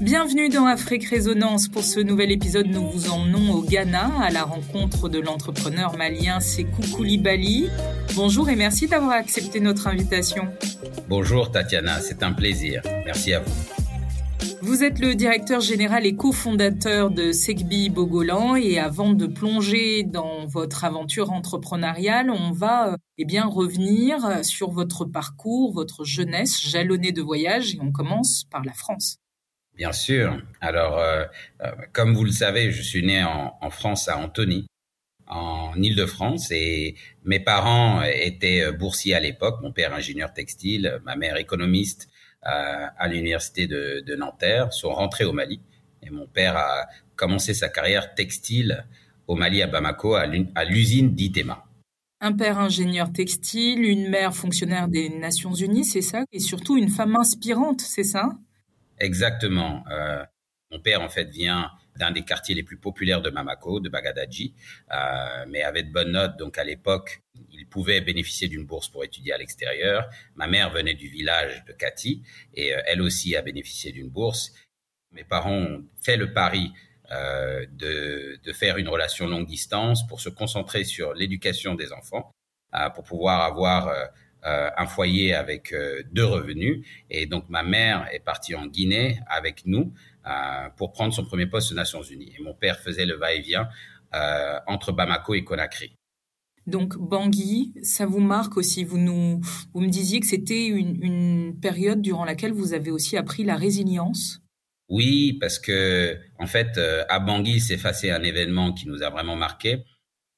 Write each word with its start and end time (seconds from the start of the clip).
Bienvenue 0.00 0.48
dans 0.48 0.66
Afrique 0.66 1.04
Résonance. 1.04 1.68
Pour 1.68 1.84
ce 1.84 2.00
nouvel 2.00 2.32
épisode, 2.32 2.66
nous 2.66 2.90
vous 2.90 3.10
emmenons 3.10 3.52
au 3.52 3.62
Ghana 3.62 4.10
à 4.20 4.30
la 4.30 4.44
rencontre 4.44 5.08
de 5.08 5.20
l'entrepreneur 5.20 5.96
malien 5.96 6.40
Sekou 6.40 6.82
Koulibaly. 6.96 7.68
Bonjour 8.14 8.48
et 8.48 8.56
merci 8.56 8.86
d'avoir 8.86 9.12
accepté 9.12 9.60
notre 9.60 9.86
invitation. 9.86 10.48
Bonjour 11.08 11.52
Tatiana, 11.52 12.00
c'est 12.00 12.22
un 12.22 12.32
plaisir. 12.32 12.82
Merci 13.04 13.34
à 13.34 13.40
vous. 13.40 13.79
Vous 14.70 14.84
êtes 14.84 15.00
le 15.00 15.16
directeur 15.16 15.60
général 15.60 16.06
et 16.06 16.14
cofondateur 16.14 17.10
de 17.10 17.32
Segbi 17.32 17.90
Bogolan 17.90 18.54
et 18.54 18.78
avant 18.78 19.12
de 19.12 19.26
plonger 19.26 20.04
dans 20.04 20.46
votre 20.46 20.84
aventure 20.84 21.32
entrepreneuriale, 21.32 22.30
on 22.30 22.52
va 22.52 22.96
eh 23.18 23.24
bien 23.24 23.46
revenir 23.46 24.44
sur 24.44 24.70
votre 24.70 25.04
parcours, 25.04 25.72
votre 25.72 26.04
jeunesse 26.04 26.64
jalonnée 26.64 27.10
de 27.10 27.20
voyages 27.20 27.74
et 27.74 27.78
on 27.82 27.90
commence 27.90 28.44
par 28.44 28.64
la 28.64 28.72
France. 28.72 29.16
Bien 29.74 29.90
sûr. 29.90 30.40
Alors, 30.60 30.98
euh, 30.98 31.24
euh, 31.62 31.72
comme 31.92 32.14
vous 32.14 32.24
le 32.24 32.30
savez, 32.30 32.70
je 32.70 32.80
suis 32.80 33.04
né 33.04 33.24
en, 33.24 33.70
France 33.70 34.06
à 34.06 34.18
Antony, 34.18 34.68
en 35.26 35.74
Île-de-France, 35.74 36.52
et 36.52 36.94
mes 37.24 37.40
parents 37.40 38.02
étaient 38.04 38.70
boursiers 38.70 39.16
à 39.16 39.20
l'époque. 39.20 39.56
Mon 39.62 39.72
père 39.72 39.92
ingénieur 39.92 40.32
textile, 40.32 41.00
ma 41.04 41.16
mère 41.16 41.38
économiste 41.38 42.08
à, 42.42 43.08
l'université 43.08 43.66
de, 43.66 44.02
de, 44.06 44.16
Nanterre, 44.16 44.72
sont 44.72 44.90
rentrés 44.90 45.24
au 45.24 45.32
Mali. 45.32 45.60
Et 46.02 46.10
mon 46.10 46.26
père 46.26 46.56
a 46.56 46.86
commencé 47.16 47.52
sa 47.54 47.68
carrière 47.68 48.14
textile 48.14 48.86
au 49.26 49.36
Mali, 49.36 49.62
à 49.62 49.66
Bamako, 49.66 50.14
à 50.14 50.64
l'usine 50.64 51.14
d'Itema. 51.14 51.64
Un 52.22 52.32
père 52.32 52.58
ingénieur 52.58 53.12
textile, 53.12 53.82
une 53.82 54.08
mère 54.08 54.34
fonctionnaire 54.34 54.88
des 54.88 55.08
Nations 55.08 55.54
Unies, 55.54 55.86
c'est 55.86 56.02
ça? 56.02 56.24
Et 56.32 56.38
surtout 56.38 56.76
une 56.76 56.90
femme 56.90 57.16
inspirante, 57.16 57.80
c'est 57.80 58.04
ça? 58.04 58.30
Exactement. 58.98 59.84
Euh, 59.90 60.22
mon 60.70 60.80
père, 60.80 61.00
en 61.00 61.08
fait, 61.08 61.30
vient 61.30 61.70
d'un 61.96 62.10
des 62.10 62.22
quartiers 62.22 62.54
les 62.54 62.62
plus 62.62 62.76
populaires 62.76 63.20
de 63.20 63.30
Mamako, 63.30 63.80
de 63.80 63.88
Bagadadji, 63.88 64.54
euh, 64.92 65.44
mais 65.48 65.62
avait 65.62 65.82
de 65.82 65.92
bonnes 65.92 66.12
notes. 66.12 66.36
Donc, 66.38 66.58
à 66.58 66.64
l'époque, 66.64 67.22
il 67.52 67.66
pouvait 67.66 68.00
bénéficier 68.00 68.48
d'une 68.48 68.64
bourse 68.64 68.88
pour 68.88 69.04
étudier 69.04 69.32
à 69.32 69.38
l'extérieur. 69.38 70.08
Ma 70.34 70.46
mère 70.46 70.70
venait 70.70 70.94
du 70.94 71.08
village 71.08 71.64
de 71.66 71.72
Kati 71.72 72.22
et 72.54 72.74
euh, 72.74 72.80
elle 72.86 73.02
aussi 73.02 73.36
a 73.36 73.42
bénéficié 73.42 73.92
d'une 73.92 74.08
bourse. 74.08 74.52
Mes 75.12 75.24
parents 75.24 75.56
ont 75.56 75.84
fait 76.00 76.16
le 76.16 76.32
pari 76.32 76.72
euh, 77.10 77.66
de, 77.72 78.38
de, 78.42 78.52
faire 78.52 78.76
une 78.76 78.88
relation 78.88 79.26
longue 79.26 79.46
distance 79.46 80.06
pour 80.06 80.20
se 80.20 80.28
concentrer 80.28 80.84
sur 80.84 81.12
l'éducation 81.14 81.74
des 81.74 81.92
enfants, 81.92 82.30
euh, 82.74 82.88
pour 82.90 83.02
pouvoir 83.02 83.40
avoir 83.40 83.92
euh, 84.46 84.70
un 84.78 84.86
foyer 84.86 85.34
avec 85.34 85.72
euh, 85.72 86.02
deux 86.12 86.24
revenus. 86.24 86.86
Et 87.10 87.26
donc 87.26 87.48
ma 87.50 87.62
mère 87.62 88.08
est 88.10 88.20
partie 88.20 88.54
en 88.54 88.66
Guinée 88.66 89.20
avec 89.26 89.66
nous 89.66 89.92
euh, 90.26 90.68
pour 90.76 90.92
prendre 90.92 91.12
son 91.12 91.24
premier 91.24 91.46
poste 91.46 91.72
aux 91.72 91.74
Nations 91.74 92.02
Unies. 92.02 92.32
Et 92.38 92.42
mon 92.42 92.54
père 92.54 92.78
faisait 92.80 93.06
le 93.06 93.16
va-et-vient 93.16 93.68
entre 94.66 94.90
Bamako 94.90 95.34
et 95.34 95.44
Conakry. 95.44 95.94
Donc 96.66 96.96
Bangui, 96.96 97.74
ça 97.82 98.06
vous 98.06 98.18
marque 98.18 98.56
aussi? 98.56 98.82
Vous 98.82 98.98
nous, 98.98 99.40
vous 99.72 99.80
me 99.80 99.88
disiez 99.88 100.18
que 100.18 100.26
c'était 100.26 100.66
une, 100.66 101.00
une 101.00 101.60
période 101.60 102.02
durant 102.02 102.24
laquelle 102.24 102.52
vous 102.52 102.72
avez 102.72 102.90
aussi 102.90 103.16
appris 103.16 103.44
la 103.44 103.54
résilience. 103.54 104.40
Oui, 104.88 105.34
parce 105.40 105.60
que 105.60 106.18
en 106.40 106.46
fait, 106.46 106.80
à 107.08 107.20
Bangui 107.20 107.60
s'est 107.60 107.76
passé 107.76 108.10
un 108.10 108.24
événement 108.24 108.72
qui 108.72 108.88
nous 108.88 109.04
a 109.04 109.10
vraiment 109.10 109.36
marqué. 109.36 109.84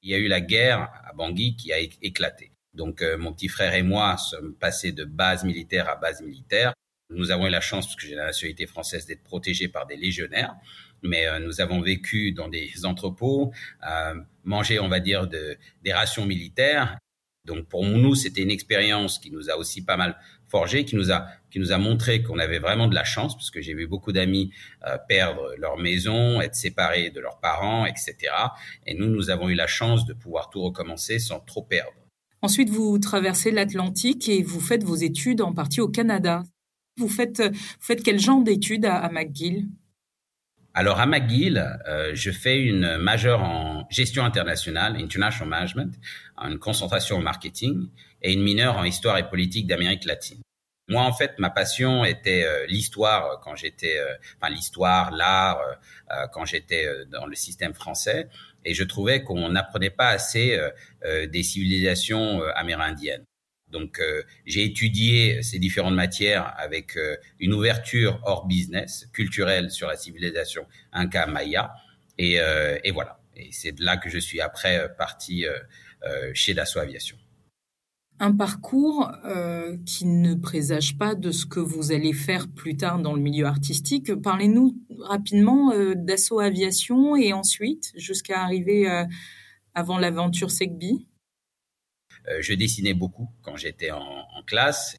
Il 0.03 0.11
y 0.11 0.13
a 0.13 0.19
eu 0.19 0.27
la 0.27 0.41
guerre 0.41 0.89
à 1.03 1.13
Bangui 1.13 1.55
qui 1.55 1.73
a 1.73 1.79
éclaté. 1.79 2.52
Donc 2.73 3.01
euh, 3.01 3.17
mon 3.17 3.33
petit 3.33 3.47
frère 3.47 3.73
et 3.73 3.83
moi 3.83 4.17
sommes 4.17 4.55
passés 4.55 4.91
de 4.91 5.03
base 5.03 5.43
militaire 5.43 5.89
à 5.89 5.95
base 5.95 6.21
militaire. 6.21 6.73
Nous 7.09 7.31
avons 7.31 7.47
eu 7.47 7.51
la 7.51 7.61
chance, 7.61 7.85
parce 7.85 7.95
que 7.95 8.07
j'ai 8.07 8.15
la 8.15 8.25
nationalité 8.25 8.65
française, 8.65 9.05
d'être 9.05 9.23
protégés 9.23 9.67
par 9.67 9.85
des 9.85 9.95
légionnaires. 9.95 10.55
Mais 11.03 11.27
euh, 11.27 11.39
nous 11.39 11.61
avons 11.61 11.81
vécu 11.81 12.31
dans 12.31 12.47
des 12.47 12.85
entrepôts, 12.85 13.51
euh, 13.87 14.15
mangé, 14.43 14.79
on 14.79 14.87
va 14.87 14.99
dire, 14.99 15.27
de, 15.27 15.57
des 15.83 15.93
rations 15.93 16.25
militaires. 16.25 16.97
Donc 17.45 17.67
pour 17.67 17.85
nous, 17.85 18.15
c'était 18.15 18.41
une 18.41 18.51
expérience 18.51 19.19
qui 19.19 19.29
nous 19.29 19.49
a 19.49 19.57
aussi 19.57 19.83
pas 19.83 19.97
mal 19.97 20.17
forgé, 20.47 20.85
qui 20.85 20.95
nous 20.95 21.11
a 21.11 21.27
qui 21.51 21.59
nous 21.59 21.71
a 21.71 21.77
montré 21.77 22.23
qu'on 22.23 22.39
avait 22.39 22.57
vraiment 22.57 22.87
de 22.87 22.95
la 22.95 23.03
chance, 23.03 23.35
parce 23.35 23.51
que 23.51 23.61
j'ai 23.61 23.73
vu 23.73 23.85
beaucoup 23.85 24.11
d'amis 24.11 24.51
euh, 24.87 24.97
perdre 25.07 25.53
leur 25.57 25.77
maison, 25.77 26.41
être 26.41 26.55
séparés 26.55 27.09
de 27.11 27.19
leurs 27.19 27.39
parents, 27.39 27.85
etc. 27.85 28.15
Et 28.87 28.95
nous, 28.95 29.07
nous 29.07 29.29
avons 29.29 29.49
eu 29.49 29.55
la 29.55 29.67
chance 29.67 30.05
de 30.05 30.13
pouvoir 30.13 30.49
tout 30.49 30.63
recommencer 30.63 31.19
sans 31.19 31.41
trop 31.41 31.63
perdre. 31.63 32.02
Ensuite, 32.43 32.69
vous 32.69 32.99
traversez 32.99 33.51
l'Atlantique 33.51 34.27
et 34.27 34.43
vous 34.43 34.59
faites 34.59 34.83
vos 34.83 34.95
études 34.95 35.41
en 35.41 35.53
partie 35.53 35.79
au 35.79 35.87
Canada. 35.87 36.43
Vous 36.97 37.07
faites, 37.07 37.41
quel 38.03 38.19
genre 38.19 38.43
d'études 38.43 38.85
à, 38.85 39.09
McGill? 39.09 39.69
Alors 40.73 40.99
à 40.99 41.05
McGill, 41.05 41.57
euh, 41.87 42.11
je 42.13 42.31
fais 42.31 42.61
une 42.61 42.97
majeure 42.97 43.41
en 43.41 43.87
gestion 43.89 44.25
internationale, 44.25 44.97
international 44.97 45.47
management, 45.47 45.95
une 46.37 46.59
concentration 46.59 47.15
en 47.15 47.21
marketing 47.21 47.87
et 48.21 48.33
une 48.33 48.43
mineure 48.43 48.75
en 48.75 48.83
histoire 48.83 49.17
et 49.17 49.29
politique 49.29 49.65
d'Amérique 49.65 50.03
latine. 50.03 50.41
Moi, 50.89 51.01
en 51.01 51.13
fait, 51.13 51.39
ma 51.39 51.49
passion 51.49 52.03
était 52.03 52.43
euh, 52.43 52.65
l'histoire 52.67 53.39
quand 53.41 53.55
j'étais, 53.55 53.97
euh, 53.99 54.15
enfin 54.35 54.53
l'histoire, 54.53 55.11
l'art 55.11 55.61
quand 56.33 56.45
j'étais 56.45 56.85
dans 57.09 57.25
le 57.25 57.35
système 57.35 57.73
français. 57.73 58.29
Et 58.65 58.73
je 58.73 58.83
trouvais 58.83 59.23
qu'on 59.23 59.49
n'apprenait 59.49 59.89
pas 59.89 60.09
assez 60.09 60.55
euh, 60.55 60.69
euh, 61.05 61.27
des 61.27 61.43
civilisations 61.43 62.41
euh, 62.41 62.51
amérindiennes. 62.55 63.25
Donc, 63.69 63.99
j'ai 64.45 64.65
étudié 64.65 65.41
ces 65.41 65.57
différentes 65.57 65.95
matières 65.95 66.53
avec 66.59 66.95
une 67.39 67.55
ouverture 67.55 68.19
hors 68.21 68.45
business, 68.45 69.09
culturelle 69.13 69.71
sur 69.71 69.87
la 69.87 69.95
civilisation 69.95 70.67
Inca 70.91 71.25
Maya. 71.25 71.73
Et, 72.19 72.33
et 72.83 72.91
voilà. 72.91 73.19
Et 73.35 73.49
c'est 73.51 73.71
de 73.71 73.83
là 73.83 73.97
que 73.97 74.11
je 74.11 74.19
suis 74.19 74.41
après 74.41 74.95
parti 74.95 75.45
chez 76.35 76.53
Dassault 76.53 76.81
Aviation 76.81 77.17
un 78.23 78.33
parcours 78.33 79.11
euh, 79.25 79.75
qui 79.85 80.05
ne 80.05 80.33
présage 80.33 80.97
pas 80.97 81.13
de 81.13 81.31
ce 81.31 81.45
que 81.45 81.59
vous 81.59 81.91
allez 81.91 82.13
faire 82.13 82.47
plus 82.49 82.77
tard 82.77 82.99
dans 82.99 83.13
le 83.13 83.19
milieu 83.19 83.45
artistique. 83.45 84.15
Parlez-nous 84.15 84.77
rapidement 84.99 85.73
euh, 85.73 85.93
d'assaut 85.93 86.39
aviation 86.39 87.17
et 87.17 87.33
ensuite 87.33 87.91
jusqu'à 87.97 88.41
arriver 88.41 88.89
euh, 88.89 89.03
avant 89.73 89.97
l'aventure 89.97 90.51
Segbi. 90.51 91.05
je 92.39 92.53
dessinais 92.53 92.93
beaucoup 92.93 93.27
quand 93.41 93.57
j'étais 93.57 93.91
en, 93.91 94.25
classe. 94.47 94.95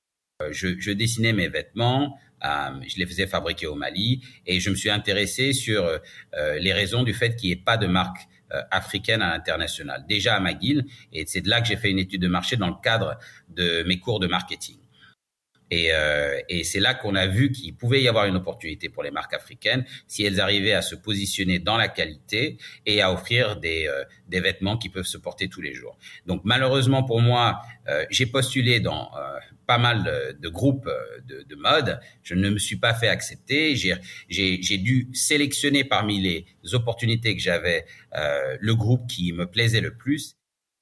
Je, 0.50 0.78
je, 0.78 0.90
dessinais 0.90 1.32
mes 1.32 1.48
vêtements, 1.48 2.18
je 2.42 2.98
les 2.98 3.06
faisais 3.06 3.26
fabriquer 3.26 3.66
au 3.66 3.74
Mali 3.74 4.22
et 4.46 4.60
je 4.60 4.68
me 4.68 4.74
suis 4.74 4.90
intéressé 4.90 5.54
sur 5.54 5.88
les 6.34 6.72
raisons 6.72 7.04
du 7.04 7.14
fait 7.14 7.36
qu'il 7.36 7.48
n'y 7.48 7.52
ait 7.52 7.64
pas 7.64 7.78
de 7.78 7.86
marque 7.86 8.18
euh, 8.18 8.33
africaine 8.70 9.22
à 9.22 9.30
l'international, 9.30 10.04
déjà 10.08 10.36
à 10.36 10.40
McGill, 10.40 10.84
et 11.12 11.24
c'est 11.26 11.40
de 11.40 11.48
là 11.48 11.60
que 11.60 11.66
j'ai 11.66 11.76
fait 11.76 11.90
une 11.90 11.98
étude 11.98 12.22
de 12.22 12.28
marché 12.28 12.56
dans 12.56 12.68
le 12.68 12.76
cadre 12.82 13.18
de 13.48 13.82
mes 13.84 13.98
cours 13.98 14.20
de 14.20 14.26
marketing. 14.26 14.78
Et, 15.70 15.88
euh, 15.92 16.40
et 16.48 16.62
c'est 16.62 16.80
là 16.80 16.94
qu'on 16.94 17.14
a 17.14 17.26
vu 17.26 17.50
qu'il 17.50 17.74
pouvait 17.74 18.02
y 18.02 18.08
avoir 18.08 18.26
une 18.26 18.36
opportunité 18.36 18.88
pour 18.88 19.02
les 19.02 19.10
marques 19.10 19.34
africaines 19.34 19.84
si 20.06 20.22
elles 20.24 20.40
arrivaient 20.40 20.72
à 20.72 20.82
se 20.82 20.94
positionner 20.94 21.58
dans 21.58 21.76
la 21.76 21.88
qualité 21.88 22.58
et 22.86 23.00
à 23.00 23.12
offrir 23.12 23.56
des, 23.56 23.86
euh, 23.88 24.04
des 24.28 24.40
vêtements 24.40 24.76
qui 24.76 24.88
peuvent 24.88 25.06
se 25.06 25.18
porter 25.18 25.48
tous 25.48 25.60
les 25.60 25.74
jours. 25.74 25.98
Donc 26.26 26.42
malheureusement 26.44 27.02
pour 27.02 27.20
moi, 27.20 27.60
euh, 27.88 28.04
j'ai 28.10 28.26
postulé 28.26 28.80
dans 28.80 29.10
euh, 29.16 29.38
pas 29.66 29.78
mal 29.78 30.36
de, 30.38 30.48
groupes 30.48 30.90
de, 31.26 31.42
de, 31.42 31.54
mode. 31.56 31.98
Je 32.22 32.34
ne 32.34 32.50
me 32.50 32.58
suis 32.58 32.76
pas 32.76 32.92
fait 32.92 33.08
accepter. 33.08 33.76
J'ai 33.76 34.78
dû 34.78 35.08
sélectionner 35.14 35.84
parmi 35.84 36.20
les 36.20 36.74
opportunités 36.74 37.34
que 37.34 37.42
j'avais 37.42 37.86
le 38.12 38.74
groupe 38.74 39.06
qui 39.08 39.32
me 39.32 39.46
plaisait 39.46 39.80
le 39.80 39.96
plus. 39.96 40.36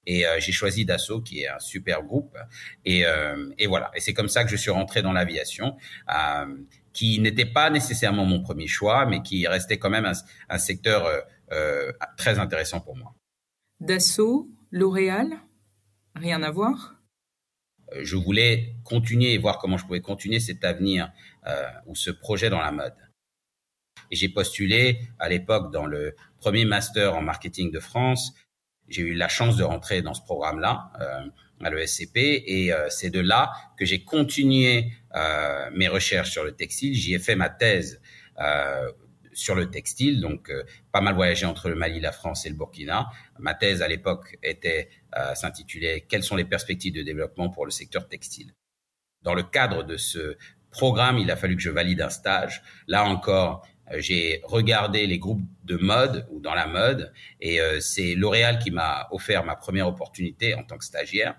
Et 0.07 0.27
euh, 0.27 0.41
j'ai 0.41 0.53
choisi 0.53 0.85
Dassault, 0.85 1.23
qui 1.23 1.43
est 1.43 1.49
un 1.49 1.61
super 1.61 2.03
groupe. 2.03 2.37
Et, 2.85 3.07
euh, 3.07 3.51
et 3.59 3.67
voilà. 3.67 3.91
Et 3.95 4.01
c'est 4.01 4.13
comme 4.13 4.29
ça 4.29 4.43
que 4.45 4.51
je 4.51 4.57
suis 4.57 4.71
rentré 4.71 5.01
dans 5.03 5.13
l'aviation, 5.13 5.77
euh, 6.13 6.57
qui 6.93 7.21
n'était 7.21 7.47
pas 7.47 7.71
nécessairement 7.71 8.25
mon 8.25 8.43
premier 8.43 8.67
choix, 8.67 9.07
mais 9.07 9.23
qui 9.23 9.47
restait 9.47 9.79
quand 9.79 9.91
même 9.91 10.05
un, 10.05 10.13
un 10.49 10.59
secteur 10.59 11.07
euh, 11.53 11.93
très 12.17 12.39
intéressant 12.39 12.81
pour 12.81 12.97
moi. 12.97 13.15
Dassault, 13.81 14.49
L'Oréal, 14.71 15.37
rien 16.17 16.43
à 16.43 16.51
voir? 16.51 16.97
Je 18.01 18.17
voulais 18.17 18.77
continuer 18.85 19.35
et 19.35 19.39
voir 19.39 19.59
comment 19.59 19.77
je 19.77 19.85
pouvais 19.85 20.01
continuer 20.01 20.41
cet 20.41 20.65
avenir 20.65 21.13
ou 21.87 21.95
ce 21.95 22.11
projet 22.11 22.49
dans 22.49 22.61
la 22.61 22.73
mode. 22.73 22.97
Et 24.11 24.17
j'ai 24.17 24.31
postulé 24.31 25.01
à 25.19 25.29
l'époque 25.29 25.71
dans 25.73 25.85
le 25.85 26.17
premier 26.39 26.65
master 26.65 27.15
en 27.15 27.21
marketing 27.21 27.71
de 27.71 27.81
France 27.81 28.33
j'ai 28.93 29.03
eu 29.03 29.15
la 29.15 29.29
chance 29.29 29.57
de 29.57 29.65
rentrer 29.65 30.03
dans 30.03 30.15
ce 30.15 30.23
programme-là 30.23 30.93
euh, 31.01 31.27
à 31.65 31.71
l'ESCP 31.71 32.17
et 32.17 32.73
euh, 32.73 32.89
c'est 32.91 33.11
de 33.11 33.21
là 33.21 33.53
que 33.79 33.85
j'ai 33.85 34.05
continué 34.05 34.93
euh, 35.15 35.71
mes 35.75 35.89
recherches 35.89 36.31
sur 36.31 36.45
le 36.45 36.53
textile. 36.53 36.95
J'y 36.95 37.15
ai 37.15 37.19
fait 37.19 37.35
ma 37.35 37.49
thèse 37.49 38.01
sur 39.35 39.55
le 39.55 39.71
textile, 39.71 40.21
donc 40.21 40.51
pas 40.91 41.01
mal 41.01 41.15
voyagé 41.15 41.47
entre 41.47 41.69
le 41.69 41.75
Mali, 41.75 42.01
la 42.01 42.13
France 42.13 42.45
et 42.45 42.51
le 42.51 42.55
Burkina. 42.55 43.09
Ma 43.39 43.55
thèse 43.55 43.81
à 43.81 43.89
l'époque 43.89 44.37
était 44.43 44.91
s'intitulait 45.35 46.03
Quelles 46.09 46.25
sont 46.25 46.35
les 46.35 46.45
perspectives 46.45 46.93
de 46.93 47.03
développement 47.03 47.49
pour 47.49 47.65
le 47.65 47.71
secteur 47.71 48.09
textile? 48.09 48.53
Dans 49.23 49.35
le 49.35 49.43
cadre 49.43 49.85
de 49.85 49.97
ce 49.97 50.37
programme, 50.71 51.19
il 51.19 51.31
a 51.31 51.37
fallu 51.37 51.55
que 51.55 51.63
je 51.63 51.71
valide 51.71 52.01
un 52.01 52.11
stage. 52.11 52.63
Là 52.89 53.05
encore, 53.05 53.67
j'ai 53.99 54.41
regardé 54.45 55.07
les 55.07 55.19
groupes 55.19 55.43
de 55.65 55.77
mode 55.77 56.27
ou 56.31 56.41
dans 56.41 56.55
la 56.55 56.67
mode 56.67 57.13
et 57.41 57.59
c'est 57.81 58.15
L'Oréal 58.15 58.59
qui 58.59 58.71
m'a 58.71 59.09
offert 59.11 59.45
ma 59.45 59.57
première 59.57 59.89
opportunité 59.89 60.55
en 60.55 60.63
tant 60.63 60.79
que 60.79 60.85
stagiaire 60.85 61.35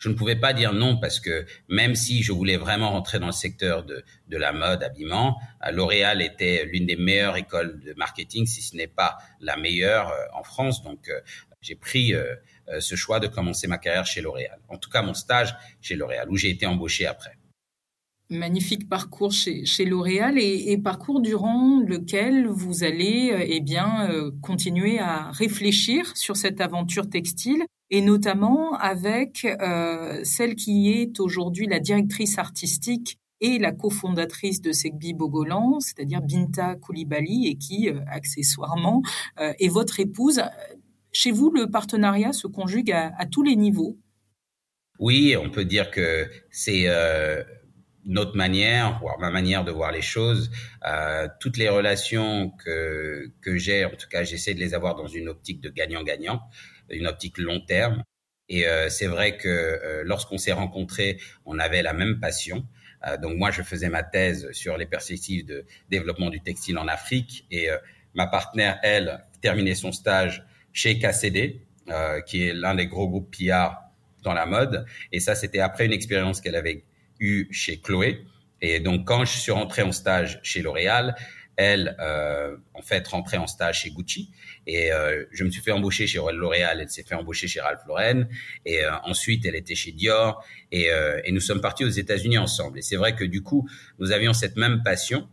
je 0.00 0.08
ne 0.08 0.14
pouvais 0.14 0.36
pas 0.36 0.52
dire 0.52 0.72
non 0.72 0.98
parce 0.98 1.20
que 1.20 1.46
même 1.68 1.94
si 1.94 2.22
je 2.22 2.32
voulais 2.32 2.56
vraiment 2.56 2.90
rentrer 2.90 3.18
dans 3.18 3.26
le 3.26 3.32
secteur 3.32 3.84
de, 3.84 4.02
de 4.28 4.36
la 4.38 4.52
mode, 4.52 4.82
habillement, 4.82 5.38
euh, 5.64 5.70
L'Oréal 5.70 6.22
était 6.22 6.64
l'une 6.64 6.86
des 6.86 6.96
meilleures 6.96 7.36
écoles 7.36 7.78
de 7.80 7.92
marketing, 7.94 8.46
si 8.46 8.62
ce 8.62 8.74
n'est 8.74 8.88
pas 8.88 9.18
la 9.40 9.56
meilleure 9.56 10.08
euh, 10.08 10.24
en 10.32 10.42
France. 10.42 10.82
Donc, 10.82 11.08
euh, 11.08 11.20
j'ai 11.60 11.74
pris 11.74 12.14
ce 12.78 12.94
choix 12.94 13.20
de 13.20 13.26
commencer 13.26 13.66
ma 13.66 13.76
carrière 13.76 14.06
chez 14.06 14.22
L'Oréal. 14.22 14.58
En 14.68 14.78
tout 14.78 14.88
cas, 14.88 15.02
mon 15.02 15.12
stage 15.12 15.54
chez 15.82 15.94
L'Oréal, 15.94 16.26
où 16.30 16.38
j'ai 16.38 16.48
été 16.48 16.64
embauché 16.64 17.04
après. 17.04 17.36
Magnifique 18.30 18.88
parcours 18.88 19.32
chez, 19.32 19.84
L'Oréal 19.84 20.38
et, 20.38 20.78
parcours 20.78 21.20
durant 21.20 21.80
lequel 21.80 22.46
vous 22.46 22.84
allez 22.84 23.34
eh 23.48 23.60
bien 23.60 24.08
continuer 24.40 25.00
à 25.00 25.30
réfléchir 25.32 26.16
sur 26.16 26.36
cette 26.36 26.60
aventure 26.60 27.10
textile 27.10 27.64
et 27.90 28.00
notamment 28.00 28.74
avec 28.74 29.44
euh, 29.44 30.20
celle 30.22 30.54
qui 30.54 30.92
est 30.92 31.18
aujourd'hui 31.18 31.66
la 31.66 31.80
directrice 31.80 32.38
artistique 32.38 33.18
et 33.40 33.58
la 33.58 33.72
cofondatrice 33.72 34.60
de 34.60 34.72
Segbi 34.72 35.14
Bogolan, 35.14 35.80
c'est-à-dire 35.80 36.20
Binta 36.20 36.76
Koulibaly, 36.76 37.48
et 37.48 37.56
qui, 37.56 37.88
euh, 37.88 38.00
accessoirement, 38.06 39.02
euh, 39.40 39.52
est 39.58 39.68
votre 39.68 39.98
épouse. 39.98 40.42
Chez 41.12 41.30
vous, 41.30 41.50
le 41.50 41.70
partenariat 41.70 42.32
se 42.32 42.46
conjugue 42.46 42.92
à, 42.92 43.26
tous 43.26 43.42
les 43.42 43.56
niveaux? 43.56 43.98
Oui, 44.98 45.34
on 45.36 45.50
peut 45.50 45.64
dire 45.64 45.90
que 45.90 46.28
c'est 46.50 46.84
euh, 46.86 47.42
notre 48.06 48.36
manière, 48.36 48.98
voire 49.00 49.18
ma 49.18 49.30
manière 49.30 49.64
de 49.64 49.70
voir 49.70 49.92
les 49.92 50.02
choses. 50.02 50.50
Euh, 50.86 51.28
toutes 51.40 51.56
les 51.56 51.68
relations 51.68 52.50
que, 52.64 53.30
que 53.42 53.56
j'ai, 53.56 53.84
en 53.84 53.90
tout 53.90 54.08
cas, 54.08 54.24
j'essaie 54.24 54.54
de 54.54 54.60
les 54.60 54.74
avoir 54.74 54.94
dans 54.94 55.06
une 55.06 55.28
optique 55.28 55.60
de 55.60 55.68
gagnant-gagnant 55.68 56.40
une 56.90 57.06
optique 57.06 57.38
long 57.38 57.60
terme. 57.60 58.02
Et 58.48 58.66
euh, 58.66 58.88
c'est 58.88 59.06
vrai 59.06 59.36
que 59.36 59.48
euh, 59.48 60.02
lorsqu'on 60.04 60.38
s'est 60.38 60.52
rencontrés, 60.52 61.18
on 61.44 61.58
avait 61.58 61.82
la 61.82 61.92
même 61.92 62.18
passion. 62.20 62.66
Euh, 63.06 63.16
donc 63.16 63.36
moi, 63.36 63.50
je 63.50 63.62
faisais 63.62 63.88
ma 63.88 64.02
thèse 64.02 64.50
sur 64.52 64.76
les 64.76 64.86
perspectives 64.86 65.46
de 65.46 65.64
développement 65.88 66.30
du 66.30 66.40
textile 66.40 66.78
en 66.78 66.88
Afrique 66.88 67.46
et 67.50 67.68
ma 68.14 68.26
partenaire, 68.26 68.78
elle, 68.82 69.24
terminait 69.40 69.74
son 69.74 69.92
stage 69.92 70.44
chez 70.72 70.98
KCD, 70.98 71.62
qui 72.26 72.42
est 72.42 72.52
l'un 72.52 72.74
des 72.74 72.86
gros 72.86 73.08
groupes 73.08 73.34
PR 73.34 73.70
dans 74.22 74.34
la 74.34 74.46
mode. 74.46 74.84
Et 75.12 75.20
ça, 75.20 75.34
c'était 75.34 75.60
après 75.60 75.86
une 75.86 75.92
expérience 75.92 76.40
qu'elle 76.40 76.56
avait 76.56 76.84
eue 77.20 77.46
chez 77.50 77.80
Chloé. 77.80 78.24
Et 78.62 78.80
donc, 78.80 79.06
quand 79.06 79.24
je 79.24 79.38
suis 79.38 79.52
rentré 79.52 79.82
en 79.82 79.92
stage 79.92 80.40
chez 80.42 80.62
L'Oréal, 80.62 81.14
elle, 81.56 81.94
euh, 82.00 82.56
en 82.72 82.80
fait, 82.80 83.06
rentrait 83.06 83.36
en 83.36 83.46
stage 83.46 83.82
chez 83.82 83.90
Gucci. 83.90 84.30
Et 84.66 84.92
euh, 84.92 85.24
je 85.30 85.44
me 85.44 85.50
suis 85.50 85.60
fait 85.60 85.72
embaucher 85.72 86.06
chez 86.06 86.18
L'Oréal. 86.18 86.80
Elle 86.80 86.88
s'est 86.88 87.02
fait 87.02 87.14
embaucher 87.14 87.48
chez 87.48 87.60
Ralph 87.60 87.82
Lauren. 87.86 88.26
Et 88.64 88.82
euh, 88.82 88.92
ensuite, 89.04 89.44
elle 89.44 89.56
était 89.56 89.74
chez 89.74 89.92
Dior. 89.92 90.42
Et, 90.72 90.90
euh, 90.90 91.20
et 91.24 91.32
nous 91.32 91.40
sommes 91.40 91.60
partis 91.60 91.84
aux 91.84 91.90
États-Unis 91.90 92.38
ensemble. 92.38 92.78
Et 92.78 92.82
c'est 92.82 92.96
vrai 92.96 93.14
que 93.14 93.24
du 93.24 93.42
coup, 93.42 93.68
nous 93.98 94.10
avions 94.10 94.32
cette 94.32 94.56
même 94.56 94.82
passion. 94.82 95.28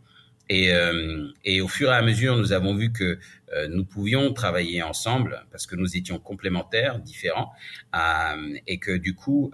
Et, 0.50 0.72
euh, 0.72 1.28
et 1.44 1.60
au 1.62 1.68
fur 1.68 1.90
et 1.90 1.94
à 1.94 2.02
mesure, 2.02 2.36
nous 2.36 2.52
avons 2.52 2.74
vu 2.74 2.92
que 2.92 3.18
euh, 3.54 3.68
nous 3.68 3.84
pouvions 3.84 4.32
travailler 4.32 4.82
ensemble 4.82 5.46
parce 5.50 5.66
que 5.66 5.76
nous 5.76 5.96
étions 5.96 6.18
complémentaires, 6.18 6.98
différents, 6.98 7.52
et 8.66 8.78
que 8.78 8.96
du 8.96 9.14
coup, 9.14 9.50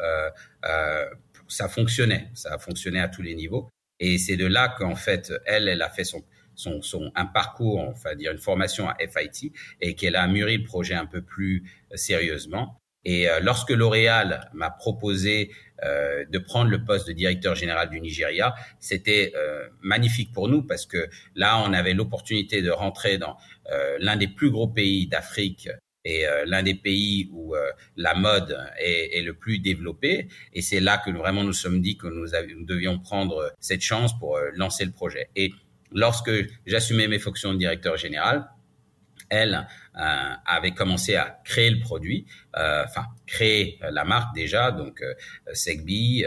ça 1.54 1.68
fonctionnait. 1.68 2.30
Ça 2.34 2.54
a 2.54 2.58
fonctionné 2.58 3.00
à 3.00 3.08
tous 3.08 3.22
les 3.22 3.34
niveaux. 3.34 3.68
Et 4.00 4.18
c'est 4.18 4.36
de 4.36 4.46
là 4.46 4.74
qu'en 4.76 4.96
fait, 4.96 5.32
elle, 5.46 5.68
elle 5.68 5.82
a 5.82 5.88
fait 5.88 6.04
son, 6.04 6.22
son, 6.54 6.82
son, 6.82 7.12
un 7.14 7.26
parcours, 7.26 7.80
enfin 7.80 8.14
dire 8.14 8.32
une 8.32 8.38
formation 8.38 8.88
à 8.88 8.96
FIT, 8.98 9.52
et 9.80 9.94
qu'elle 9.94 10.16
a 10.16 10.26
mûri 10.26 10.58
le 10.58 10.64
projet 10.64 10.94
un 10.94 11.06
peu 11.06 11.22
plus 11.22 11.62
euh, 11.92 11.96
sérieusement. 11.96 12.78
Et 13.04 13.28
euh, 13.28 13.40
lorsque 13.40 13.70
L'Oréal 13.70 14.50
m'a 14.54 14.70
proposé 14.70 15.50
euh, 15.84 16.24
de 16.30 16.38
prendre 16.38 16.70
le 16.70 16.84
poste 16.84 17.06
de 17.08 17.12
directeur 17.12 17.54
général 17.54 17.90
du 17.90 18.00
Nigeria, 18.00 18.54
c'était 18.80 19.32
euh, 19.36 19.68
magnifique 19.82 20.32
pour 20.32 20.48
nous 20.48 20.62
parce 20.62 20.86
que 20.86 21.08
là, 21.34 21.58
on 21.58 21.72
avait 21.72 21.92
l'opportunité 21.92 22.62
de 22.62 22.70
rentrer 22.70 23.18
dans 23.18 23.36
euh, 23.70 23.96
l'un 24.00 24.16
des 24.16 24.28
plus 24.28 24.50
gros 24.50 24.68
pays 24.68 25.06
d'Afrique 25.06 25.68
et 26.04 26.24
l'un 26.46 26.62
des 26.62 26.74
pays 26.74 27.30
où 27.32 27.54
la 27.96 28.14
mode 28.14 28.58
est, 28.78 29.18
est, 29.18 29.22
le 29.22 29.34
plus 29.34 29.58
développé. 29.58 30.28
Et 30.52 30.60
c'est 30.60 30.80
là 30.80 30.98
que 30.98 31.10
vraiment 31.10 31.44
nous 31.44 31.52
sommes 31.52 31.80
dit 31.80 31.96
que 31.96 32.06
nous, 32.06 32.26
nous 32.56 32.66
devions 32.66 32.98
prendre 32.98 33.54
cette 33.60 33.80
chance 33.80 34.18
pour 34.18 34.38
lancer 34.54 34.84
le 34.84 34.92
projet. 34.92 35.28
Et 35.34 35.52
lorsque 35.92 36.30
j'assumais 36.66 37.08
mes 37.08 37.18
fonctions 37.18 37.54
de 37.54 37.58
directeur 37.58 37.96
général, 37.96 38.46
elle 39.28 39.66
euh, 39.96 40.34
avait 40.46 40.72
commencé 40.72 41.14
à 41.14 41.40
créer 41.44 41.70
le 41.70 41.80
produit, 41.80 42.26
euh, 42.56 42.82
enfin 42.84 43.06
créer 43.26 43.78
la 43.90 44.04
marque 44.04 44.34
déjà, 44.34 44.70
donc 44.70 45.02
euh, 45.02 45.14
Segbi, 45.52 46.24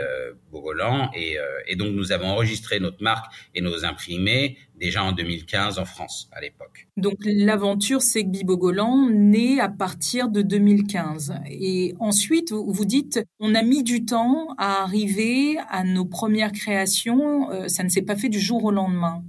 Bogolan, 0.52 1.12
et, 1.14 1.38
et, 1.68 1.76
donc 1.76 1.94
nous 1.94 2.12
avons 2.12 2.28
enregistré 2.28 2.80
notre 2.80 3.04
marque 3.04 3.32
et 3.54 3.62
nos 3.62 3.86
imprimés 3.86 4.58
déjà 4.76 5.04
en 5.04 5.12
2015 5.12 5.80
en 5.80 5.86
France 5.86 6.30
à 6.32 6.42
l'époque. 6.42 6.88
Donc 6.98 7.18
l'aventure 7.24 8.02
Segbi 8.02 8.44
Bogolan 8.44 9.10
naît 9.10 9.60
à 9.60 9.70
partir 9.70 10.30
de 10.30 10.42
2015, 10.42 11.36
et 11.50 11.94
ensuite 12.00 12.52
vous 12.52 12.86
dites 12.86 13.20
on 13.40 13.54
a 13.54 13.64
mis 13.64 13.84
du 13.84 14.06
temps 14.06 14.56
à 14.58 14.84
arriver 14.84 15.58
à 15.70 15.84
nos 15.84 16.06
premières 16.06 16.52
créations, 16.52 17.68
ça 17.68 17.84
ne 17.84 17.90
s'est 17.90 18.02
pas 18.02 18.16
fait 18.16 18.30
du 18.30 18.40
jour 18.40 18.64
au 18.64 18.72
lendemain. 18.72 19.24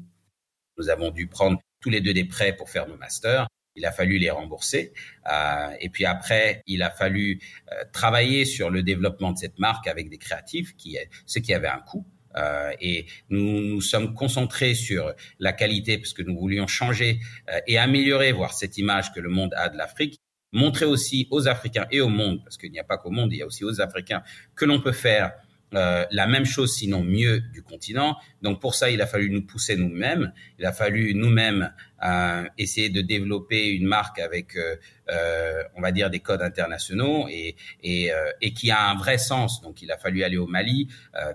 Nous 0.78 0.88
avons 0.90 1.10
dû 1.10 1.26
prendre 1.26 1.58
tous 1.80 1.90
les 1.90 2.00
deux 2.00 2.14
des 2.14 2.24
prêts 2.24 2.54
pour 2.54 2.70
faire 2.70 2.88
nos 2.88 2.96
masters. 2.96 3.46
Il 3.78 3.86
a 3.86 3.92
fallu 3.92 4.18
les 4.18 4.30
rembourser. 4.30 4.92
Euh, 5.32 5.70
et 5.80 5.88
puis 5.88 6.04
après, 6.04 6.62
il 6.66 6.82
a 6.82 6.90
fallu 6.90 7.40
euh, 7.72 7.84
travailler 7.92 8.44
sur 8.44 8.70
le 8.70 8.82
développement 8.82 9.32
de 9.32 9.38
cette 9.38 9.58
marque 9.58 9.86
avec 9.86 10.10
des 10.10 10.18
créatifs, 10.18 10.76
qui, 10.76 10.98
ce 11.26 11.38
qui 11.38 11.54
avait 11.54 11.68
un 11.68 11.80
coût. 11.80 12.04
Euh, 12.36 12.72
et 12.80 13.06
nous 13.30 13.60
nous 13.60 13.80
sommes 13.80 14.14
concentrés 14.14 14.74
sur 14.74 15.12
la 15.38 15.52
qualité 15.52 15.98
parce 15.98 16.12
que 16.12 16.22
nous 16.22 16.38
voulions 16.38 16.66
changer 16.66 17.20
euh, 17.50 17.60
et 17.66 17.78
améliorer, 17.78 18.32
voir 18.32 18.52
cette 18.52 18.78
image 18.78 19.12
que 19.12 19.20
le 19.20 19.30
monde 19.30 19.54
a 19.56 19.68
de 19.68 19.76
l'Afrique, 19.76 20.20
montrer 20.52 20.84
aussi 20.84 21.26
aux 21.30 21.48
Africains 21.48 21.86
et 21.90 22.00
au 22.00 22.08
monde, 22.08 22.42
parce 22.44 22.56
qu'il 22.56 22.70
n'y 22.70 22.78
a 22.78 22.84
pas 22.84 22.98
qu'au 22.98 23.10
monde, 23.10 23.32
il 23.32 23.38
y 23.38 23.42
a 23.42 23.46
aussi 23.46 23.64
aux 23.64 23.80
Africains 23.80 24.22
que 24.54 24.64
l'on 24.64 24.80
peut 24.80 24.92
faire 24.92 25.32
euh, 25.74 26.04
la 26.10 26.26
même 26.26 26.44
chose, 26.44 26.74
sinon 26.74 27.04
mieux, 27.04 27.40
du 27.52 27.62
continent. 27.62 28.16
Donc 28.42 28.60
pour 28.60 28.74
ça, 28.74 28.90
il 28.90 29.00
a 29.02 29.06
fallu 29.06 29.30
nous 29.30 29.42
pousser 29.42 29.76
nous-mêmes. 29.76 30.32
Il 30.58 30.64
a 30.64 30.72
fallu 30.72 31.14
nous-mêmes 31.14 31.72
euh, 32.04 32.44
essayer 32.56 32.90
de 32.90 33.00
développer 33.00 33.70
une 33.70 33.86
marque 33.86 34.18
avec, 34.20 34.56
euh, 34.56 34.76
euh 35.10 35.62
on 35.76 35.80
va 35.80 35.92
dire, 35.92 36.10
des 36.10 36.20
codes 36.20 36.42
internationaux 36.42 37.26
et, 37.28 37.56
et, 37.82 38.12
euh, 38.12 38.30
et, 38.40 38.52
qui 38.52 38.70
a 38.70 38.88
un 38.90 38.96
vrai 38.96 39.18
sens. 39.18 39.60
Donc 39.62 39.82
il 39.82 39.90
a 39.90 39.98
fallu 39.98 40.22
aller 40.22 40.36
au 40.36 40.46
Mali, 40.46 40.88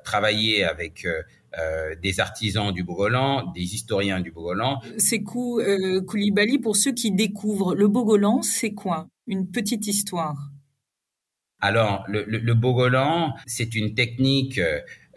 travailler 0.04 0.64
avec 0.64 1.06
des 2.02 2.20
artisans 2.20 2.72
du 2.72 2.84
Bogolan, 2.84 3.52
des 3.52 3.76
historiens 3.76 4.22
du 4.22 4.32
Bogolan. 4.32 4.80
Sekou 4.98 5.62
Koulibaly, 6.08 6.58
pour 6.58 6.76
ceux 6.76 6.94
qui 6.94 7.12
découvrent, 7.12 7.76
le 7.76 7.88
Bogolan, 7.88 8.42
c'est 8.42 8.74
quoi? 8.74 9.08
Une 9.28 9.50
petite 9.52 9.88
histoire 9.88 10.53
alors, 11.64 12.04
le, 12.10 12.26
le, 12.28 12.40
le 12.40 12.54
bogolan, 12.54 13.34
c'est 13.46 13.74
une 13.74 13.96
technique 13.96 14.60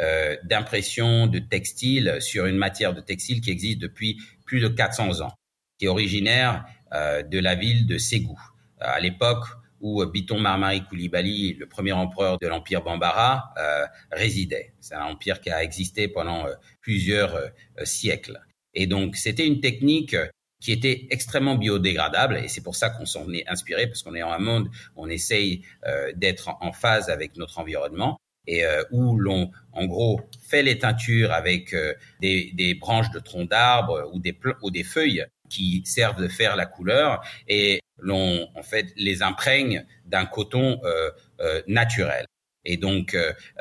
euh, 0.00 0.36
d'impression 0.44 1.26
de 1.26 1.40
textile 1.40 2.18
sur 2.20 2.46
une 2.46 2.56
matière 2.56 2.94
de 2.94 3.00
textile 3.00 3.40
qui 3.40 3.50
existe 3.50 3.80
depuis 3.80 4.20
plus 4.44 4.60
de 4.60 4.68
400 4.68 5.22
ans, 5.22 5.34
qui 5.76 5.86
est 5.86 5.88
originaire 5.88 6.64
euh, 6.94 7.24
de 7.24 7.40
la 7.40 7.56
ville 7.56 7.86
de 7.88 7.98
Ségou. 7.98 8.38
À 8.78 9.00
l'époque 9.00 9.44
où 9.80 10.04
Biton 10.06 10.38
Marmari 10.38 10.84
Koulibaly, 10.84 11.54
le 11.54 11.66
premier 11.66 11.92
empereur 11.92 12.38
de 12.38 12.46
l'empire 12.46 12.82
Bambara, 12.82 13.52
euh, 13.58 13.84
résidait. 14.12 14.72
C'est 14.80 14.94
un 14.94 15.04
empire 15.04 15.40
qui 15.40 15.50
a 15.50 15.64
existé 15.64 16.06
pendant 16.06 16.46
euh, 16.46 16.54
plusieurs 16.80 17.34
euh, 17.34 17.48
siècles. 17.82 18.40
Et 18.72 18.86
donc, 18.86 19.16
c'était 19.16 19.46
une 19.46 19.60
technique 19.60 20.14
qui 20.60 20.72
était 20.72 21.06
extrêmement 21.10 21.56
biodégradable 21.56 22.38
et 22.38 22.48
c'est 22.48 22.62
pour 22.62 22.76
ça 22.76 22.90
qu'on 22.90 23.06
s'en 23.06 23.30
est 23.32 23.46
inspiré 23.48 23.86
parce 23.86 24.02
qu'on 24.02 24.14
est 24.14 24.22
en 24.22 24.32
un 24.32 24.38
monde 24.38 24.68
où 24.96 25.04
on 25.04 25.08
essaye 25.08 25.62
euh, 25.86 26.12
d'être 26.14 26.50
en 26.60 26.72
phase 26.72 27.10
avec 27.10 27.36
notre 27.36 27.58
environnement 27.58 28.18
et 28.46 28.64
euh, 28.64 28.82
où 28.90 29.18
l'on 29.18 29.50
en 29.72 29.86
gros 29.86 30.20
fait 30.40 30.62
les 30.62 30.78
teintures 30.78 31.32
avec 31.32 31.72
euh, 31.72 31.94
des, 32.20 32.52
des, 32.54 32.74
branches 32.74 33.10
de 33.10 33.18
troncs 33.18 33.48
d'arbres 33.48 34.08
ou 34.12 34.20
des 34.20 34.36
ou 34.62 34.70
des 34.70 34.84
feuilles 34.84 35.24
qui 35.50 35.82
servent 35.84 36.20
de 36.20 36.28
faire 36.28 36.56
la 36.56 36.66
couleur 36.66 37.22
et 37.48 37.80
l'on 37.98 38.48
en 38.54 38.62
fait 38.62 38.92
les 38.96 39.22
imprègne 39.22 39.84
d'un 40.04 40.26
coton 40.26 40.80
euh, 40.84 41.10
euh, 41.40 41.62
naturel. 41.66 42.26
Et 42.68 42.76
donc, 42.76 43.16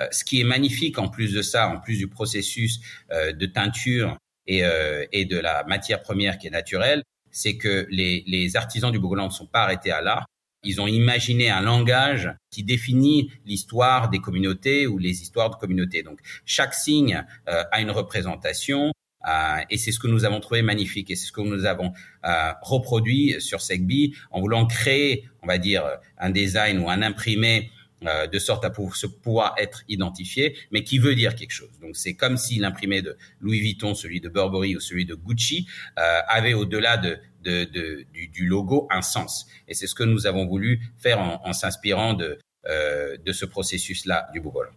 ce 0.10 0.24
qui 0.24 0.42
est 0.42 0.44
magnifique 0.44 0.98
en 0.98 1.10
plus 1.10 1.32
de 1.32 1.44
ça, 1.44 1.70
en 1.70 1.80
plus 1.80 2.00
du 2.00 2.08
processus 2.08 2.80
de 3.12 3.46
teinture 3.46 4.18
et, 4.48 4.64
et 5.12 5.26
de 5.26 5.40
la 5.40 5.64
matière 5.64 6.02
première 6.02 6.38
qui 6.38 6.48
est 6.48 6.52
naturelle, 6.52 7.04
c'est 7.36 7.58
que 7.58 7.86
les, 7.90 8.24
les 8.28 8.56
artisans 8.56 8.92
du 8.92 9.00
Bogolan 9.00 9.26
ne 9.26 9.32
sont 9.32 9.46
pas 9.46 9.64
arrêtés 9.64 9.92
à 9.92 10.02
là. 10.02 10.26
Ils 10.64 10.80
ont 10.80 10.88
imaginé 10.88 11.50
un 11.50 11.62
langage 11.62 12.34
qui 12.50 12.64
définit 12.64 13.30
l'histoire 13.46 14.10
des 14.10 14.20
communautés 14.20 14.88
ou 14.88 14.98
les 14.98 15.22
histoires 15.22 15.50
de 15.50 15.56
communautés. 15.56 16.02
Donc 16.02 16.20
chaque 16.46 16.74
signe 16.74 17.24
euh, 17.50 17.64
a 17.72 17.82
une 17.82 17.92
représentation 17.92 18.92
euh, 19.28 19.58
et 19.70 19.78
c'est 19.78 19.92
ce 19.92 20.00
que 20.00 20.08
nous 20.08 20.24
avons 20.24 20.40
trouvé 20.40 20.62
magnifique 20.62 21.12
et 21.12 21.16
c'est 21.16 21.28
ce 21.28 21.32
que 21.34 21.42
nous 21.42 21.66
avons 21.66 21.92
euh, 22.26 22.52
reproduit 22.62 23.36
sur 23.40 23.62
Segbi 23.62 24.16
en 24.32 24.40
voulant 24.40 24.66
créer, 24.66 25.28
on 25.44 25.48
va 25.48 25.58
dire, 25.58 25.84
un 26.18 26.30
design 26.30 26.80
ou 26.80 26.90
un 26.90 27.02
imprimé 27.02 27.70
euh, 28.04 28.28
de 28.28 28.40
sorte 28.40 28.66
à 28.66 28.70
pouvoir 28.70 29.56
être 29.58 29.84
identifié, 29.88 30.58
mais 30.72 30.84
qui 30.84 31.00
veut 31.00 31.16
dire 31.16 31.34
quelque 31.34 31.54
chose. 31.54 31.80
Donc 31.80 31.96
c'est 31.96 32.14
comme 32.14 32.36
si 32.36 32.60
l'imprimé 32.60 33.02
de 33.02 33.18
Louis 33.40 33.62
Vuitton, 33.62 33.96
celui 33.96 34.20
de 34.20 34.28
Burberry 34.28 34.76
ou 34.76 34.82
celui 34.82 35.06
de 35.06 35.16
Gucci 35.16 35.66
euh, 35.98 36.20
avait 36.28 36.54
au-delà 36.54 36.98
de, 36.98 37.18
du, 37.44 38.46
logo 38.46 38.88
un 38.92 39.02
sens. 39.02 39.48
Et 39.70 39.74
c'est 39.74 39.88
ce 39.88 39.96
que 39.96 40.04
nous 40.04 40.28
avons 40.28 40.46
voulu 40.46 40.82
faire 40.98 41.20
en, 41.20 41.54
s'inspirant 41.54 42.14
de, 42.14 42.38
euh, 42.68 43.18
de 43.18 43.32
ce 43.32 43.46
processus-là 43.46 44.28
du 44.34 44.42
Bougol. 44.42 44.70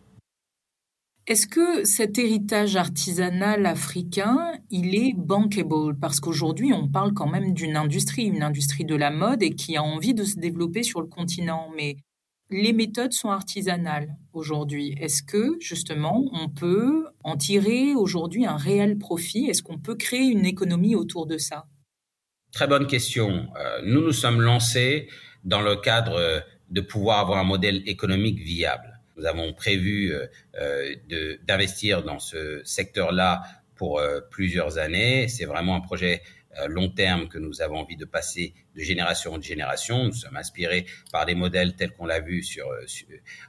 Est-ce 1.26 1.46
que 1.46 1.84
cet 1.84 2.18
héritage 2.18 2.76
artisanal 2.76 3.66
africain, 3.66 4.52
il 4.70 4.94
est 4.94 5.12
bankable? 5.14 5.98
Parce 6.00 6.20
qu'aujourd'hui, 6.20 6.72
on 6.72 6.88
parle 6.88 7.12
quand 7.12 7.28
même 7.28 7.52
d'une 7.52 7.76
industrie, 7.76 8.24
une 8.24 8.42
industrie 8.42 8.84
de 8.84 8.94
la 8.94 9.10
mode 9.10 9.42
et 9.42 9.50
qui 9.50 9.76
a 9.76 9.82
envie 9.82 10.14
de 10.14 10.24
se 10.24 10.38
développer 10.38 10.84
sur 10.84 11.02
le 11.02 11.08
continent. 11.08 11.68
Mais 11.76 11.96
les 12.50 12.72
méthodes 12.72 13.12
sont 13.12 13.30
artisanales 13.30 14.16
aujourd'hui. 14.32 14.96
Est-ce 15.00 15.22
que 15.22 15.56
justement 15.60 16.24
on 16.32 16.48
peut 16.48 17.06
en 17.24 17.36
tirer 17.36 17.94
aujourd'hui 17.94 18.46
un 18.46 18.56
réel 18.56 18.98
profit? 18.98 19.46
Est-ce 19.48 19.62
qu'on 19.62 19.78
peut 19.78 19.96
créer 19.96 20.26
une 20.28 20.46
économie 20.46 20.94
autour 20.94 21.26
de 21.26 21.38
ça? 21.38 21.66
Très 22.52 22.66
bonne 22.66 22.86
question. 22.86 23.48
Euh, 23.56 23.82
nous 23.84 24.00
nous 24.00 24.12
sommes 24.12 24.40
lancés 24.40 25.08
dans 25.44 25.60
le 25.60 25.76
cadre 25.76 26.42
de 26.70 26.80
pouvoir 26.80 27.20
avoir 27.20 27.38
un 27.38 27.44
modèle 27.44 27.82
économique 27.86 28.38
viable. 28.38 29.00
Nous 29.16 29.26
avons 29.26 29.52
prévu 29.52 30.12
euh, 30.12 30.26
euh, 30.60 30.94
d'investir 31.46 32.02
dans 32.02 32.18
ce 32.18 32.62
secteur-là 32.64 33.42
pour 33.74 34.00
plusieurs 34.30 34.78
années. 34.78 35.28
C'est 35.28 35.44
vraiment 35.44 35.76
un 35.76 35.80
projet 35.80 36.20
euh, 36.20 36.37
long 36.66 36.88
terme 36.88 37.28
que 37.28 37.38
nous 37.38 37.62
avons 37.62 37.78
envie 37.78 37.96
de 37.96 38.04
passer 38.04 38.54
de 38.74 38.80
génération 38.82 39.34
en 39.34 39.40
génération. 39.40 40.04
Nous 40.04 40.12
sommes 40.12 40.36
inspirés 40.36 40.86
par 41.12 41.26
des 41.26 41.34
modèles 41.34 41.76
tels 41.76 41.92
qu'on 41.92 42.06
l'a 42.06 42.20
vu 42.20 42.44
euh, 42.58 42.86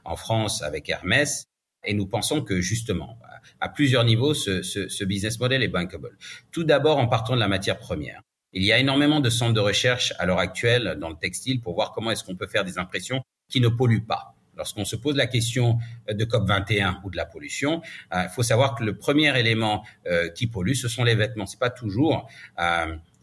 en 0.04 0.16
France 0.16 0.62
avec 0.62 0.88
Hermès. 0.88 1.46
Et 1.84 1.94
nous 1.94 2.06
pensons 2.06 2.42
que 2.42 2.60
justement, 2.60 3.18
à 3.58 3.70
plusieurs 3.70 4.04
niveaux, 4.04 4.34
ce, 4.34 4.62
ce, 4.62 4.88
ce 4.88 5.04
business 5.04 5.40
model 5.40 5.62
est 5.62 5.68
bankable. 5.68 6.16
Tout 6.52 6.62
d'abord 6.62 6.98
en 6.98 7.08
partant 7.08 7.34
de 7.34 7.40
la 7.40 7.48
matière 7.48 7.78
première. 7.78 8.20
Il 8.52 8.64
y 8.64 8.72
a 8.72 8.78
énormément 8.78 9.20
de 9.20 9.30
centres 9.30 9.54
de 9.54 9.60
recherche 9.60 10.12
à 10.18 10.26
l'heure 10.26 10.40
actuelle 10.40 10.98
dans 11.00 11.08
le 11.08 11.16
textile 11.16 11.60
pour 11.60 11.74
voir 11.74 11.92
comment 11.92 12.10
est-ce 12.10 12.24
qu'on 12.24 12.36
peut 12.36 12.48
faire 12.48 12.64
des 12.64 12.78
impressions 12.78 13.22
qui 13.48 13.60
ne 13.60 13.68
polluent 13.68 14.04
pas. 14.04 14.34
Lorsqu'on 14.60 14.84
se 14.84 14.94
pose 14.94 15.16
la 15.16 15.26
question 15.26 15.78
euh, 16.10 16.12
de 16.12 16.22
COP21 16.26 17.00
ou 17.02 17.10
de 17.10 17.16
la 17.16 17.24
pollution, 17.24 17.80
euh, 18.12 18.24
il 18.24 18.28
faut 18.28 18.42
savoir 18.42 18.74
que 18.74 18.84
le 18.84 18.94
premier 18.98 19.38
élément 19.40 19.86
euh, 20.06 20.28
qui 20.28 20.48
pollue, 20.48 20.74
ce 20.74 20.86
sont 20.86 21.02
les 21.02 21.14
vêtements. 21.14 21.46
C'est 21.46 21.58
pas 21.58 21.70
toujours 21.70 22.28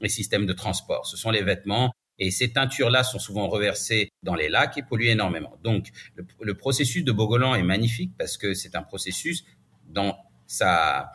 les 0.02 0.10
systèmes 0.10 0.48
de 0.48 0.54
transport, 0.54 1.06
ce 1.06 1.16
sont 1.16 1.30
les 1.30 1.44
vêtements. 1.44 1.94
Et 2.18 2.32
ces 2.32 2.52
teintures-là 2.52 3.04
sont 3.04 3.20
souvent 3.20 3.48
reversées 3.48 4.10
dans 4.24 4.34
les 4.34 4.50
lacs 4.50 4.80
et 4.80 4.82
polluent 4.82 5.10
énormément. 5.10 5.56
Donc, 5.64 5.90
le, 6.16 6.54
processus 6.56 7.04
de 7.04 7.12
Bogolan 7.12 7.54
est 7.54 7.62
magnifique 7.62 8.14
parce 8.18 8.38
que 8.38 8.56
c'est 8.56 8.76
un 8.76 8.82
processus 8.82 9.46
dans 9.88 10.18
sa, 10.48 11.12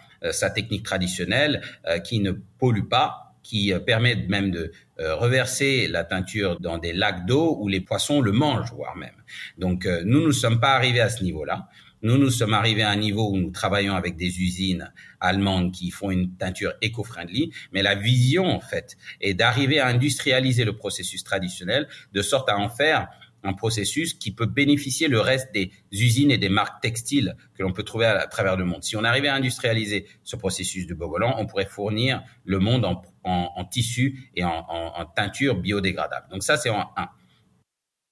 technique 0.54 0.84
traditionnelle 0.84 1.62
qui 2.04 2.20
ne 2.20 2.30
pollue 2.30 2.88
pas, 2.88 3.34
qui 3.42 3.72
permettent 3.84 4.28
même 4.28 4.52
de 4.52 4.70
euh, 5.02 5.16
reverser 5.16 5.88
la 5.88 6.04
teinture 6.04 6.60
dans 6.60 6.78
des 6.78 6.92
lacs 6.92 7.26
d'eau 7.26 7.56
où 7.60 7.68
les 7.68 7.80
poissons 7.80 8.20
le 8.20 8.32
mangent, 8.32 8.72
voire 8.72 8.96
même. 8.96 9.16
Donc 9.58 9.84
euh, 9.84 10.02
nous 10.04 10.24
ne 10.24 10.32
sommes 10.32 10.60
pas 10.60 10.74
arrivés 10.74 11.00
à 11.00 11.08
ce 11.08 11.24
niveau-là. 11.24 11.68
Nous, 12.02 12.18
nous 12.18 12.30
sommes 12.30 12.52
arrivés 12.52 12.82
à 12.82 12.90
un 12.90 12.96
niveau 12.96 13.30
où 13.30 13.36
nous 13.36 13.50
travaillons 13.50 13.94
avec 13.94 14.16
des 14.16 14.40
usines 14.40 14.92
allemandes 15.20 15.72
qui 15.72 15.90
font 15.92 16.10
une 16.10 16.34
teinture 16.36 16.72
éco-friendly, 16.82 17.52
mais 17.72 17.80
la 17.80 17.94
vision, 17.94 18.46
en 18.46 18.58
fait, 18.58 18.96
est 19.20 19.34
d'arriver 19.34 19.78
à 19.78 19.86
industrialiser 19.86 20.64
le 20.64 20.76
processus 20.76 21.22
traditionnel 21.22 21.86
de 22.12 22.22
sorte 22.22 22.48
à 22.48 22.58
en 22.58 22.68
faire 22.68 23.08
un 23.44 23.52
processus 23.52 24.14
qui 24.14 24.32
peut 24.32 24.46
bénéficier 24.46 25.08
le 25.08 25.20
reste 25.20 25.52
des 25.52 25.70
usines 25.92 26.30
et 26.30 26.38
des 26.38 26.48
marques 26.48 26.80
textiles 26.82 27.36
que 27.54 27.62
l'on 27.62 27.72
peut 27.72 27.82
trouver 27.82 28.06
à, 28.06 28.26
travers 28.26 28.56
le 28.56 28.64
monde. 28.64 28.82
Si 28.82 28.96
on 28.96 29.04
arrivait 29.04 29.28
à 29.28 29.34
industrialiser 29.34 30.06
ce 30.22 30.36
processus 30.36 30.86
de 30.86 30.94
Bogolan, 30.94 31.34
on 31.38 31.46
pourrait 31.46 31.66
fournir 31.66 32.22
le 32.44 32.58
monde 32.58 32.84
en, 32.84 33.02
en, 33.24 33.64
tissu 33.64 34.30
et 34.34 34.44
en, 34.44 35.06
teinture 35.14 35.56
biodégradable. 35.56 36.26
Donc 36.30 36.42
ça, 36.42 36.56
c'est 36.56 36.70
en 36.70 36.90
un. 36.96 37.08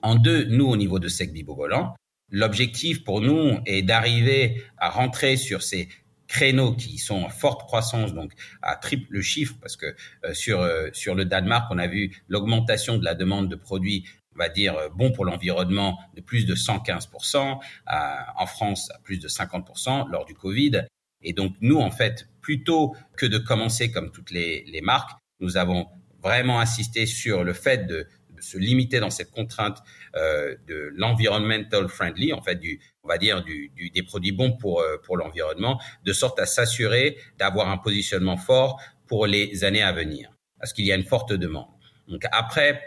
En 0.02 0.14
deux, 0.14 0.45
nous, 0.45 0.67
au 0.67 0.76
niveau 0.76 0.99
de 0.99 1.09
Secbi 1.09 1.43
Bogolan, 1.43 1.95
l'objectif 2.31 3.05
pour 3.05 3.21
nous 3.21 3.59
est 3.67 3.83
d'arriver 3.83 4.62
à 4.79 4.88
rentrer 4.88 5.37
sur 5.37 5.62
ces 5.62 5.88
créneaux 6.26 6.75
qui 6.75 6.97
sont 6.97 7.23
en 7.25 7.29
forte 7.29 7.62
croissance, 7.62 8.14
donc 8.14 8.33
à 8.62 8.76
triple 8.76 9.21
chiffre, 9.21 9.57
parce 9.61 9.76
que 9.76 9.95
euh, 10.25 10.33
sur 10.33 10.61
euh, 10.61 10.88
sur 10.93 11.14
le 11.14 11.25
Danemark, 11.25 11.67
on 11.71 11.79
a 11.79 11.88
vu 11.88 12.23
l'augmentation 12.29 12.99
de 12.99 13.05
la 13.05 13.14
demande 13.14 13.49
de 13.49 13.57
produits 13.57 14.05
on 14.37 14.38
va 14.38 14.49
dire, 14.49 14.76
euh, 14.76 14.88
bon 14.95 15.11
pour 15.11 15.25
l'environnement 15.25 15.99
de 16.14 16.21
plus 16.21 16.47
de 16.47 16.55
115%, 16.55 17.59
en 17.88 18.47
France 18.47 18.90
à 18.95 18.99
plus 19.00 19.19
de 19.19 19.29
50% 19.29 20.09
lors 20.09 20.25
du 20.25 20.35
Covid. 20.35 20.87
Et 21.23 21.33
donc, 21.33 21.55
nous, 21.61 21.79
en 21.79 21.90
fait, 21.90 22.29
plutôt 22.40 22.94
que 23.16 23.26
de 23.26 23.38
commencer 23.38 23.90
comme 23.90 24.11
toutes 24.11 24.30
les, 24.30 24.64
les 24.66 24.80
marques, 24.80 25.11
nous 25.40 25.56
avons 25.56 25.88
vraiment 26.23 26.61
insisté 26.61 27.06
sur 27.06 27.44
le 27.44 27.52
fait 27.52 27.87
de, 27.87 28.06
de 28.30 28.42
se 28.42 28.59
limiter 28.59 29.00
dans 29.00 29.11
cette 29.11 29.30
contrainte 29.30 29.78
euh, 30.16 30.56
de 30.66 30.90
l'environmental 30.94 31.88
friendly, 31.88 32.32
en 32.32 32.42
fait, 32.42 32.56
du, 32.56 32.80
on 33.02 33.09
va 33.09 33.18
dire, 33.18 33.42
du, 33.42 33.70
du, 33.75 33.90
des 33.90 34.02
produits 34.02 34.32
bons 34.32 34.52
pour, 34.52 34.80
euh, 34.80 34.97
pour 35.04 35.16
l'environnement, 35.16 35.80
de 36.04 36.12
sorte 36.12 36.38
à 36.40 36.47
s'assurer 36.47 37.16
d'avoir 37.38 37.68
un 37.68 37.78
positionnement 37.78 38.37
fort 38.37 38.80
pour 39.06 39.26
les 39.26 39.64
années 39.64 39.82
à 39.82 39.92
venir, 39.92 40.30
parce 40.59 40.73
qu'il 40.73 40.85
y 40.85 40.92
a 40.92 40.97
une 40.97 41.04
forte 41.04 41.32
demande. 41.32 41.68
Donc 42.09 42.23
après, 42.32 42.80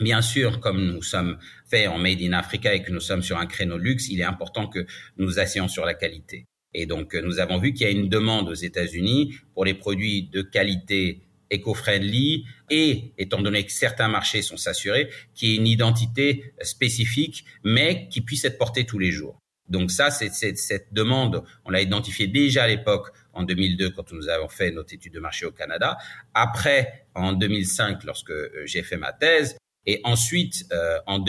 Bien 0.00 0.22
sûr, 0.22 0.60
comme 0.60 0.86
nous 0.86 1.02
sommes 1.02 1.38
faits 1.68 1.88
en 1.88 1.98
Made 1.98 2.22
in 2.22 2.32
Africa 2.32 2.72
et 2.72 2.82
que 2.82 2.92
nous 2.92 3.00
sommes 3.00 3.22
sur 3.22 3.38
un 3.38 3.46
créneau 3.46 3.76
luxe, 3.76 4.08
il 4.08 4.20
est 4.20 4.24
important 4.24 4.68
que 4.68 4.86
nous 5.16 5.40
assions 5.40 5.66
sur 5.66 5.84
la 5.84 5.94
qualité. 5.94 6.46
Et 6.74 6.86
donc, 6.86 7.14
nous 7.14 7.40
avons 7.40 7.58
vu 7.58 7.72
qu'il 7.72 7.86
y 7.86 7.90
a 7.90 7.92
une 7.92 8.08
demande 8.08 8.48
aux 8.48 8.54
États-Unis 8.54 9.34
pour 9.54 9.64
les 9.64 9.74
produits 9.74 10.28
de 10.32 10.42
qualité 10.42 11.22
éco-friendly 11.50 12.44
et, 12.70 13.12
étant 13.18 13.42
donné 13.42 13.64
que 13.64 13.72
certains 13.72 14.08
marchés 14.08 14.42
sont 14.42 14.56
s'assurer, 14.56 15.10
qu'il 15.34 15.48
y 15.48 15.52
ait 15.52 15.56
une 15.56 15.66
identité 15.66 16.54
spécifique, 16.62 17.44
mais 17.64 18.08
qui 18.08 18.20
puisse 18.20 18.44
être 18.44 18.58
portée 18.58 18.86
tous 18.86 18.98
les 18.98 19.10
jours. 19.10 19.38
Donc 19.68 19.90
ça, 19.90 20.10
c'est 20.10 20.30
cette 20.32 20.92
demande, 20.92 21.44
on 21.64 21.70
l'a 21.70 21.80
identifiée 21.80 22.26
déjà 22.26 22.64
à 22.64 22.66
l'époque 22.66 23.12
en 23.32 23.44
2002 23.44 23.90
quand 23.90 24.12
nous 24.12 24.28
avons 24.28 24.48
fait 24.48 24.72
notre 24.72 24.92
étude 24.94 25.14
de 25.14 25.20
marché 25.20 25.46
au 25.46 25.52
Canada. 25.52 25.96
Après, 26.34 27.06
en 27.14 27.32
2005, 27.32 28.02
lorsque 28.04 28.30
euh, 28.30 28.50
j'ai 28.64 28.82
fait 28.82 28.96
ma 28.96 29.12
thèse, 29.12 29.56
et 29.86 30.00
ensuite, 30.04 30.66
euh, 30.72 30.98
en 31.06 31.20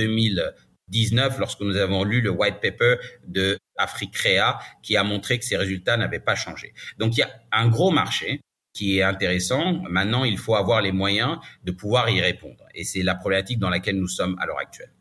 2019, 0.91 1.39
lorsque 1.39 1.61
nous 1.61 1.75
avons 1.77 2.03
lu 2.03 2.21
le 2.21 2.29
white 2.29 2.59
paper 2.61 2.95
de 3.27 3.57
Africrea, 3.77 4.59
qui 4.83 4.95
a 4.97 5.03
montré 5.03 5.39
que 5.39 5.45
ces 5.45 5.57
résultats 5.57 5.97
n'avaient 5.97 6.19
pas 6.19 6.35
changé. 6.35 6.73
Donc, 6.99 7.17
il 7.17 7.21
y 7.21 7.23
a 7.23 7.31
un 7.51 7.67
gros 7.67 7.91
marché 7.91 8.41
qui 8.73 8.97
est 8.97 9.03
intéressant. 9.03 9.81
Maintenant, 9.89 10.23
il 10.23 10.37
faut 10.37 10.55
avoir 10.55 10.81
les 10.81 10.91
moyens 10.91 11.37
de 11.63 11.71
pouvoir 11.71 12.09
y 12.09 12.21
répondre. 12.21 12.63
Et 12.73 12.83
c'est 12.83 13.03
la 13.03 13.15
problématique 13.15 13.59
dans 13.59 13.69
laquelle 13.69 13.99
nous 13.99 14.07
sommes 14.07 14.37
à 14.39 14.45
l'heure 14.45 14.59
actuelle. 14.59 14.93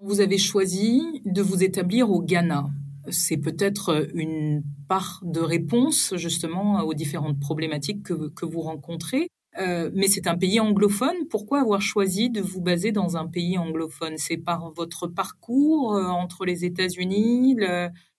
Vous 0.00 0.20
avez 0.20 0.38
choisi 0.38 1.22
de 1.24 1.42
vous 1.42 1.62
établir 1.62 2.10
au 2.10 2.22
Ghana. 2.22 2.66
C'est 3.10 3.36
peut-être 3.36 4.08
une 4.14 4.62
part 4.88 5.20
de 5.22 5.40
réponse 5.40 6.14
justement 6.16 6.80
aux 6.82 6.94
différentes 6.94 7.38
problématiques 7.40 8.04
que, 8.04 8.28
que 8.30 8.46
vous 8.46 8.60
rencontrez. 8.60 9.28
Euh, 9.58 9.90
mais 9.94 10.08
c'est 10.08 10.26
un 10.26 10.36
pays 10.36 10.60
anglophone. 10.60 11.28
Pourquoi 11.28 11.60
avoir 11.60 11.82
choisi 11.82 12.30
de 12.30 12.40
vous 12.40 12.62
baser 12.62 12.92
dans 12.92 13.16
un 13.16 13.26
pays 13.26 13.58
anglophone? 13.58 14.16
C'est 14.16 14.38
par 14.38 14.70
votre 14.70 15.06
parcours 15.06 15.94
euh, 15.94 16.06
entre 16.06 16.44
les 16.44 16.64
États-Unis, 16.64 17.56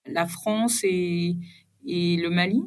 la 0.06 0.28
France 0.28 0.82
et, 0.84 1.36
et 1.88 2.18
le 2.18 2.30
Mali? 2.30 2.62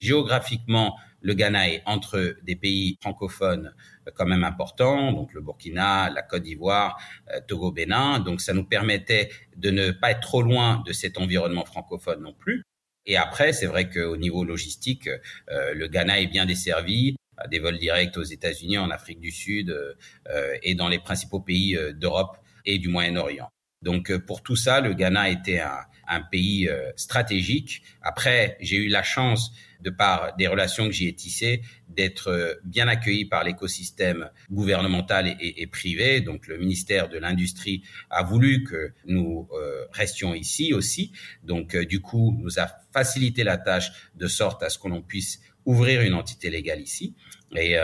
Géographiquement, 0.00 0.96
le 1.22 1.34
Ghana 1.34 1.70
est 1.70 1.82
entre 1.86 2.36
des 2.42 2.56
pays 2.56 2.98
francophones 3.00 3.74
euh, 4.06 4.10
quand 4.14 4.26
même 4.26 4.44
importants, 4.44 5.12
donc 5.12 5.32
le 5.32 5.40
Burkina, 5.40 6.10
la 6.10 6.22
Côte 6.22 6.42
d'Ivoire, 6.42 7.00
Togo, 7.46 7.72
Bénin. 7.72 8.20
Donc 8.20 8.42
ça 8.42 8.52
nous 8.52 8.64
permettait 8.64 9.30
de 9.56 9.70
ne 9.70 9.92
pas 9.92 10.10
être 10.10 10.20
trop 10.20 10.42
loin 10.42 10.82
de 10.86 10.92
cet 10.92 11.16
environnement 11.16 11.64
francophone 11.64 12.22
non 12.22 12.34
plus. 12.34 12.62
Et 13.06 13.16
après, 13.16 13.54
c'est 13.54 13.64
vrai 13.64 13.88
qu'au 13.88 14.18
niveau 14.18 14.44
logistique, 14.44 15.08
le 15.48 15.86
Ghana 15.86 16.20
est 16.20 16.26
bien 16.26 16.44
desservi 16.44 17.16
des 17.46 17.58
vols 17.58 17.78
directs 17.78 18.16
aux 18.16 18.24
États-Unis, 18.24 18.78
en 18.78 18.90
Afrique 18.90 19.20
du 19.20 19.30
Sud 19.30 19.70
euh, 19.70 19.94
euh, 20.28 20.56
et 20.62 20.74
dans 20.74 20.88
les 20.88 20.98
principaux 20.98 21.40
pays 21.40 21.76
euh, 21.76 21.92
d'Europe 21.92 22.36
et 22.64 22.78
du 22.78 22.88
Moyen-Orient. 22.88 23.48
Donc 23.82 24.12
pour 24.26 24.42
tout 24.42 24.56
ça, 24.56 24.80
le 24.80 24.92
Ghana 24.92 25.30
était 25.30 25.60
un, 25.60 25.78
un 26.08 26.20
pays 26.20 26.68
stratégique. 26.96 27.82
Après, 28.02 28.56
j'ai 28.60 28.76
eu 28.76 28.88
la 28.88 29.04
chance 29.04 29.52
de 29.80 29.90
par 29.90 30.34
des 30.36 30.46
relations 30.46 30.86
que 30.86 30.92
j'y 30.92 31.08
ai 31.08 31.14
tissées, 31.14 31.62
d'être 31.88 32.60
bien 32.64 32.88
accueilli 32.88 33.24
par 33.24 33.44
l'écosystème 33.44 34.30
gouvernemental 34.50 35.36
et, 35.40 35.66
privé. 35.66 36.20
Donc 36.20 36.46
le 36.46 36.58
ministère 36.58 37.08
de 37.08 37.18
l'Industrie 37.18 37.82
a 38.10 38.22
voulu 38.22 38.64
que 38.64 38.92
nous 39.06 39.48
restions 39.92 40.34
ici 40.34 40.72
aussi. 40.74 41.12
Donc 41.42 41.76
du 41.76 42.00
coup, 42.00 42.36
nous 42.40 42.58
a 42.58 42.68
facilité 42.92 43.42
la 43.44 43.56
tâche 43.56 43.90
de 44.14 44.26
sorte 44.26 44.62
à 44.62 44.70
ce 44.70 44.78
que 44.78 44.88
l'on 44.88 45.02
puisse 45.02 45.40
ouvrir 45.64 46.02
une 46.02 46.14
entité 46.14 46.50
légale 46.50 46.80
ici. 46.80 47.14
Et 47.56 47.76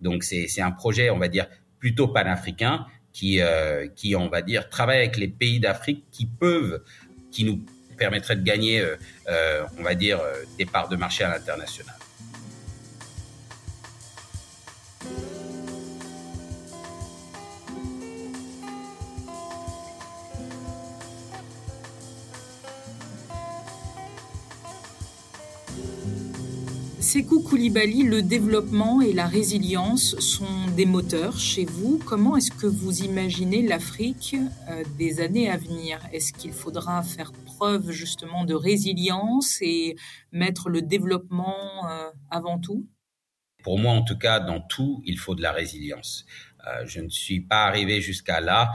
donc 0.00 0.24
c'est 0.24 0.60
un 0.60 0.72
projet, 0.72 1.10
on 1.10 1.18
va 1.18 1.28
dire, 1.28 1.46
plutôt 1.78 2.08
panafricain 2.08 2.86
qui, 3.16 3.40
euh, 3.40 3.88
qui, 3.88 4.14
on 4.14 4.28
va 4.28 4.42
dire, 4.42 4.68
travaille 4.68 4.98
avec 4.98 5.16
les 5.16 5.28
pays 5.28 5.58
d'Afrique 5.58 6.04
qui 6.10 6.26
peuvent, 6.26 6.82
qui 7.30 7.44
nous 7.44 7.64
permettraient 7.96 8.36
de 8.36 8.42
gagner, 8.42 8.80
euh, 8.80 8.96
euh, 9.28 9.64
on 9.78 9.82
va 9.82 9.94
dire, 9.94 10.20
des 10.58 10.66
parts 10.66 10.88
de 10.88 10.96
marché 10.96 11.24
à 11.24 11.30
l'international. 11.30 11.96
Sekou 27.16 27.40
Koulibaly, 27.40 28.02
le 28.02 28.20
développement 28.20 29.00
et 29.00 29.12
la 29.12 29.26
résilience 29.26 30.18
sont 30.18 30.66
des 30.76 30.86
moteurs 30.86 31.38
chez 31.38 31.64
vous. 31.64 32.00
Comment 32.04 32.36
est-ce 32.36 32.50
que 32.50 32.66
vous 32.66 33.04
imaginez 33.04 33.62
l'Afrique 33.62 34.36
euh, 34.68 34.82
des 34.98 35.20
années 35.20 35.48
à 35.48 35.56
venir? 35.56 36.00
Est-ce 36.12 36.32
qu'il 36.32 36.52
faudra 36.52 37.02
faire 37.02 37.32
preuve 37.56 37.90
justement 37.90 38.44
de 38.44 38.54
résilience 38.54 39.58
et 39.60 39.96
mettre 40.32 40.68
le 40.68 40.82
développement 40.82 41.88
euh, 41.88 42.10
avant 42.30 42.58
tout? 42.58 42.86
Pour 43.62 43.78
moi, 43.78 43.92
en 43.92 44.02
tout 44.02 44.18
cas, 44.18 44.40
dans 44.40 44.60
tout, 44.60 45.02
il 45.04 45.18
faut 45.18 45.34
de 45.34 45.42
la 45.42 45.52
résilience. 45.52 46.26
Euh, 46.66 46.84
je 46.86 47.00
ne 47.00 47.08
suis 47.08 47.40
pas 47.40 47.64
arrivé 47.64 48.00
jusqu'à 48.00 48.40
là 48.40 48.72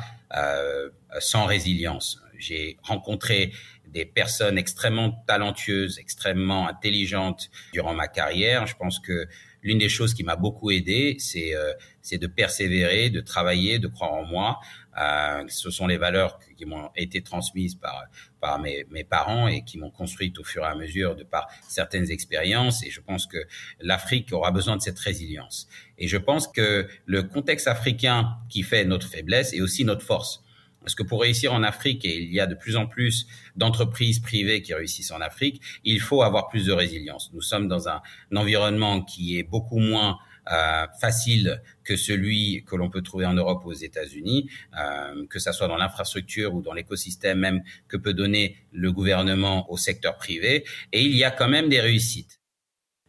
sans 1.19 1.45
résilience. 1.45 2.21
J'ai 2.37 2.77
rencontré 2.83 3.51
des 3.87 4.05
personnes 4.05 4.57
extrêmement 4.57 5.11
talentueuses, 5.27 5.99
extrêmement 5.99 6.67
intelligentes 6.67 7.49
durant 7.73 7.93
ma 7.93 8.07
carrière. 8.07 8.65
Je 8.65 8.75
pense 8.77 8.99
que 8.99 9.27
l'une 9.61 9.77
des 9.77 9.89
choses 9.89 10.13
qui 10.13 10.23
m'a 10.23 10.35
beaucoup 10.35 10.71
aidé, 10.71 11.17
euh, 11.35 11.73
c'est 12.01 12.17
de 12.17 12.27
persévérer, 12.27 13.09
de 13.09 13.21
travailler, 13.21 13.79
de 13.79 13.87
croire 13.87 14.13
en 14.13 14.25
moi. 14.25 14.59
Euh, 14.97 15.43
ce 15.47 15.69
sont 15.69 15.87
les 15.87 15.97
valeurs 15.97 16.39
qui 16.57 16.65
m'ont 16.65 16.89
été 16.95 17.21
transmises 17.21 17.75
par 17.75 18.05
par 18.41 18.59
mes, 18.59 18.85
mes 18.89 19.03
parents 19.03 19.47
et 19.47 19.63
qui 19.63 19.77
m'ont 19.77 19.91
construite 19.91 20.39
au 20.39 20.43
fur 20.43 20.63
et 20.63 20.67
à 20.67 20.75
mesure 20.75 21.15
de 21.15 21.23
par 21.23 21.47
certaines 21.67 22.09
expériences. 22.09 22.83
Et 22.83 22.89
je 22.89 22.99
pense 22.99 23.27
que 23.27 23.37
l'Afrique 23.79 24.33
aura 24.33 24.51
besoin 24.51 24.75
de 24.75 24.81
cette 24.81 24.99
résilience. 24.99 25.67
Et 25.97 26.07
je 26.07 26.17
pense 26.17 26.47
que 26.47 26.87
le 27.05 27.23
contexte 27.23 27.67
africain 27.67 28.37
qui 28.49 28.63
fait 28.63 28.83
notre 28.83 29.07
faiblesse 29.07 29.53
est 29.53 29.61
aussi 29.61 29.85
notre 29.85 30.03
force. 30.03 30.43
Parce 30.81 30.95
que 30.95 31.03
pour 31.03 31.21
réussir 31.21 31.53
en 31.53 31.63
Afrique, 31.63 32.05
et 32.05 32.17
il 32.17 32.33
y 32.33 32.39
a 32.39 32.47
de 32.47 32.55
plus 32.55 32.75
en 32.75 32.87
plus 32.87 33.27
d'entreprises 33.55 34.19
privées 34.19 34.61
qui 34.61 34.73
réussissent 34.73 35.11
en 35.11 35.21
Afrique, 35.21 35.61
il 35.83 35.99
faut 35.99 36.23
avoir 36.23 36.47
plus 36.47 36.65
de 36.65 36.71
résilience. 36.71 37.29
Nous 37.33 37.41
sommes 37.41 37.67
dans 37.67 37.87
un, 37.87 38.01
environnement 38.35 39.01
qui 39.01 39.37
est 39.37 39.43
beaucoup 39.43 39.79
moins 39.79 40.17
euh, 40.51 40.87
facile 40.99 41.61
que 41.83 41.95
celui 41.95 42.63
que 42.65 42.75
l'on 42.75 42.89
peut 42.89 43.01
trouver 43.01 43.25
en 43.25 43.33
Europe 43.33 43.63
ou 43.65 43.69
aux 43.69 43.73
États-Unis, 43.73 44.49
euh, 44.79 45.25
que 45.29 45.39
ça 45.39 45.53
soit 45.53 45.67
dans 45.67 45.77
l'infrastructure 45.77 46.53
ou 46.55 46.61
dans 46.61 46.73
l'écosystème 46.73 47.39
même 47.39 47.61
que 47.87 47.97
peut 47.97 48.13
donner 48.13 48.57
le 48.71 48.91
gouvernement 48.91 49.71
au 49.71 49.77
secteur 49.77 50.17
privé. 50.17 50.65
Et 50.91 51.03
il 51.03 51.15
y 51.15 51.23
a 51.23 51.31
quand 51.31 51.47
même 51.47 51.69
des 51.69 51.81
réussites. 51.81 52.39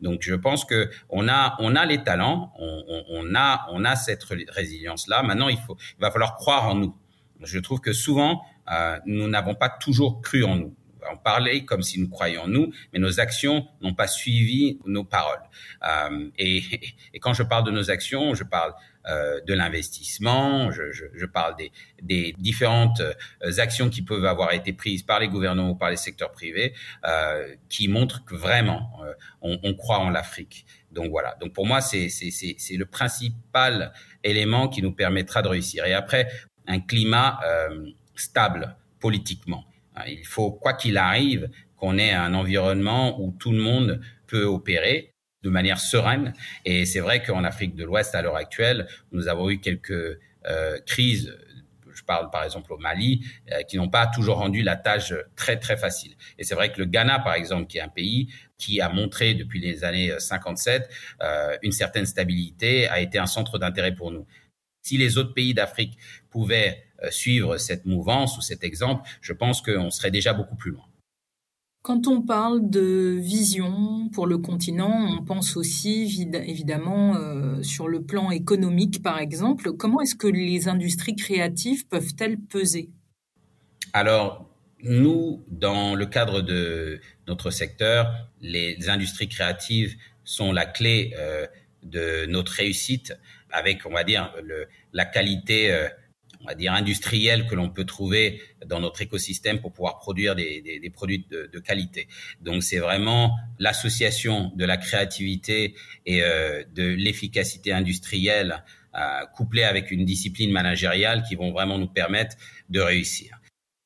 Donc 0.00 0.22
je 0.22 0.34
pense 0.34 0.64
que 0.64 0.90
on 1.08 1.28
a 1.28 1.54
on 1.60 1.76
a 1.76 1.86
les 1.86 2.02
talents, 2.02 2.52
on, 2.58 2.84
on, 2.88 3.04
on 3.08 3.34
a 3.34 3.66
on 3.70 3.84
a 3.84 3.94
cette 3.94 4.24
résilience 4.24 5.06
là. 5.06 5.22
Maintenant 5.22 5.48
il 5.48 5.58
faut 5.58 5.76
il 5.96 6.00
va 6.00 6.10
falloir 6.10 6.36
croire 6.36 6.68
en 6.68 6.74
nous. 6.74 6.96
Je 7.44 7.58
trouve 7.58 7.80
que 7.80 7.92
souvent, 7.92 8.42
euh, 8.70 8.98
nous 9.06 9.28
n'avons 9.28 9.54
pas 9.54 9.68
toujours 9.68 10.20
cru 10.20 10.44
en 10.44 10.56
nous. 10.56 10.74
On 11.10 11.16
parlait 11.16 11.64
comme 11.64 11.82
si 11.82 12.00
nous 12.00 12.08
croyions 12.08 12.42
en 12.42 12.48
nous, 12.48 12.72
mais 12.92 12.98
nos 12.98 13.20
actions 13.20 13.66
n'ont 13.80 13.94
pas 13.94 14.06
suivi 14.06 14.78
nos 14.86 15.04
paroles. 15.04 15.42
Euh, 15.84 16.30
et, 16.38 16.62
quand 17.20 17.34
je 17.34 17.42
parle 17.42 17.64
de 17.64 17.70
nos 17.70 17.90
actions, 17.90 18.34
je 18.34 18.44
parle 18.44 18.74
euh, 19.08 19.40
de 19.46 19.54
l'investissement, 19.54 20.70
je, 20.70 21.26
parle 21.26 21.56
des, 22.02 22.34
différentes 22.38 23.00
euh, 23.00 23.58
actions 23.58 23.90
qui 23.90 24.02
peuvent 24.02 24.24
avoir 24.24 24.52
été 24.52 24.72
prises 24.72 25.02
par 25.02 25.20
les 25.20 25.28
gouvernements 25.28 25.70
ou 25.70 25.74
par 25.74 25.90
les 25.90 25.96
secteurs 25.96 26.32
privés, 26.32 26.74
qui 27.68 27.88
montrent 27.88 28.24
que 28.24 28.34
vraiment 28.34 28.90
on, 29.40 29.58
on, 29.62 29.74
croit 29.74 29.98
en 29.98 30.10
l'Afrique. 30.10 30.66
Donc 30.90 31.10
voilà. 31.10 31.36
Donc 31.40 31.52
pour 31.52 31.66
moi, 31.66 31.80
c'est 31.80 32.08
le 32.70 32.84
principal 32.84 33.92
élément 34.22 34.68
qui 34.68 34.82
nous 34.82 34.92
permettra 34.92 35.42
de 35.42 35.48
réussir. 35.48 35.84
Et 35.86 35.94
après, 35.94 36.28
un 36.66 36.80
climat 36.80 37.40
stable 38.14 38.76
politiquement. 39.00 39.64
Hein, 39.96 40.04
il 40.08 40.26
faut, 40.26 40.52
quoi 40.52 40.74
qu'il 40.74 40.96
arrive, 40.96 41.50
qu'on 41.76 41.98
ait 41.98 42.12
un 42.12 42.34
environnement 42.34 43.20
où 43.20 43.32
tout 43.38 43.52
le 43.52 43.58
monde 43.58 44.00
peut 44.26 44.44
opérer 44.44 45.12
de 45.42 45.50
manière 45.50 45.80
sereine. 45.80 46.32
Et 46.64 46.86
c'est 46.86 47.00
vrai 47.00 47.22
qu'en 47.22 47.44
Afrique 47.44 47.74
de 47.74 47.84
l'Ouest, 47.84 48.14
à 48.14 48.22
l'heure 48.22 48.36
actuelle, 48.36 48.86
nous 49.10 49.28
avons 49.28 49.50
eu 49.50 49.58
quelques 49.58 50.18
euh, 50.46 50.78
crises 50.86 51.36
je 51.94 52.02
parle 52.04 52.30
par 52.30 52.44
exemple 52.44 52.72
au 52.72 52.78
Mali, 52.78 53.24
euh, 53.52 53.62
qui 53.62 53.76
n'ont 53.76 53.88
pas 53.88 54.06
toujours 54.06 54.38
rendu 54.38 54.62
la 54.62 54.76
tâche 54.76 55.12
très 55.36 55.58
très 55.58 55.76
facile. 55.76 56.14
Et 56.38 56.44
c'est 56.44 56.54
vrai 56.54 56.72
que 56.72 56.78
le 56.78 56.86
Ghana, 56.86 57.20
par 57.20 57.34
exemple, 57.34 57.66
qui 57.66 57.78
est 57.78 57.82
un 57.82 57.88
pays 57.88 58.28
qui 58.58 58.80
a 58.80 58.88
montré 58.88 59.34
depuis 59.34 59.60
les 59.60 59.84
années 59.84 60.12
57 60.18 60.88
euh, 61.22 61.56
une 61.62 61.72
certaine 61.72 62.06
stabilité, 62.06 62.88
a 62.88 63.00
été 63.00 63.18
un 63.18 63.26
centre 63.26 63.58
d'intérêt 63.58 63.94
pour 63.94 64.10
nous. 64.10 64.26
Si 64.82 64.96
les 64.96 65.18
autres 65.18 65.34
pays 65.34 65.54
d'Afrique 65.54 65.96
pouvaient 66.30 66.82
euh, 66.91 66.91
suivre 67.10 67.58
cette 67.58 67.86
mouvance 67.86 68.38
ou 68.38 68.40
cet 68.40 68.64
exemple, 68.64 69.08
je 69.20 69.32
pense 69.32 69.60
qu'on 69.62 69.90
serait 69.90 70.10
déjà 70.10 70.32
beaucoup 70.32 70.56
plus 70.56 70.70
loin. 70.70 70.84
Quand 71.82 72.06
on 72.06 72.22
parle 72.22 72.70
de 72.70 73.16
vision 73.18 74.08
pour 74.12 74.28
le 74.28 74.38
continent, 74.38 75.18
on 75.18 75.24
pense 75.24 75.56
aussi 75.56 76.28
évidemment 76.32 77.16
euh, 77.16 77.60
sur 77.64 77.88
le 77.88 78.04
plan 78.04 78.30
économique, 78.30 79.02
par 79.02 79.18
exemple. 79.18 79.72
Comment 79.72 80.00
est-ce 80.00 80.14
que 80.14 80.28
les 80.28 80.68
industries 80.68 81.16
créatives 81.16 81.88
peuvent-elles 81.88 82.38
peser? 82.38 82.90
Alors, 83.92 84.48
nous, 84.84 85.42
dans 85.48 85.96
le 85.96 86.06
cadre 86.06 86.40
de 86.40 87.00
notre 87.26 87.50
secteur, 87.50 88.12
les 88.40 88.88
industries 88.88 89.28
créatives 89.28 89.96
sont 90.22 90.52
la 90.52 90.66
clé 90.66 91.12
euh, 91.18 91.48
de 91.82 92.26
notre 92.26 92.52
réussite 92.52 93.18
avec, 93.50 93.86
on 93.86 93.90
va 93.90 94.04
dire, 94.04 94.32
le, 94.40 94.68
la 94.92 95.04
qualité, 95.04 95.72
euh, 95.72 95.88
on 96.40 96.46
va 96.46 96.54
dire, 96.54 96.72
industrielle 96.72 97.46
que 97.46 97.54
l'on 97.54 97.70
peut 97.70 97.84
trouver 97.84 98.40
dans 98.66 98.80
notre 98.80 99.02
écosystème 99.02 99.60
pour 99.60 99.72
pouvoir 99.72 99.98
produire 99.98 100.34
des, 100.34 100.60
des, 100.60 100.80
des 100.80 100.90
produits 100.90 101.26
de, 101.30 101.48
de, 101.52 101.58
qualité. 101.58 102.08
Donc, 102.40 102.62
c'est 102.62 102.78
vraiment 102.78 103.36
l'association 103.58 104.52
de 104.56 104.64
la 104.64 104.76
créativité 104.76 105.74
et 106.06 106.22
euh, 106.22 106.64
de 106.74 106.82
l'efficacité 106.82 107.72
industrielle 107.72 108.64
euh, 108.94 109.24
couplée 109.34 109.64
avec 109.64 109.90
une 109.90 110.04
discipline 110.04 110.50
managériale 110.50 111.22
qui 111.28 111.34
vont 111.34 111.52
vraiment 111.52 111.78
nous 111.78 111.88
permettre 111.88 112.36
de 112.68 112.80
réussir. 112.80 113.40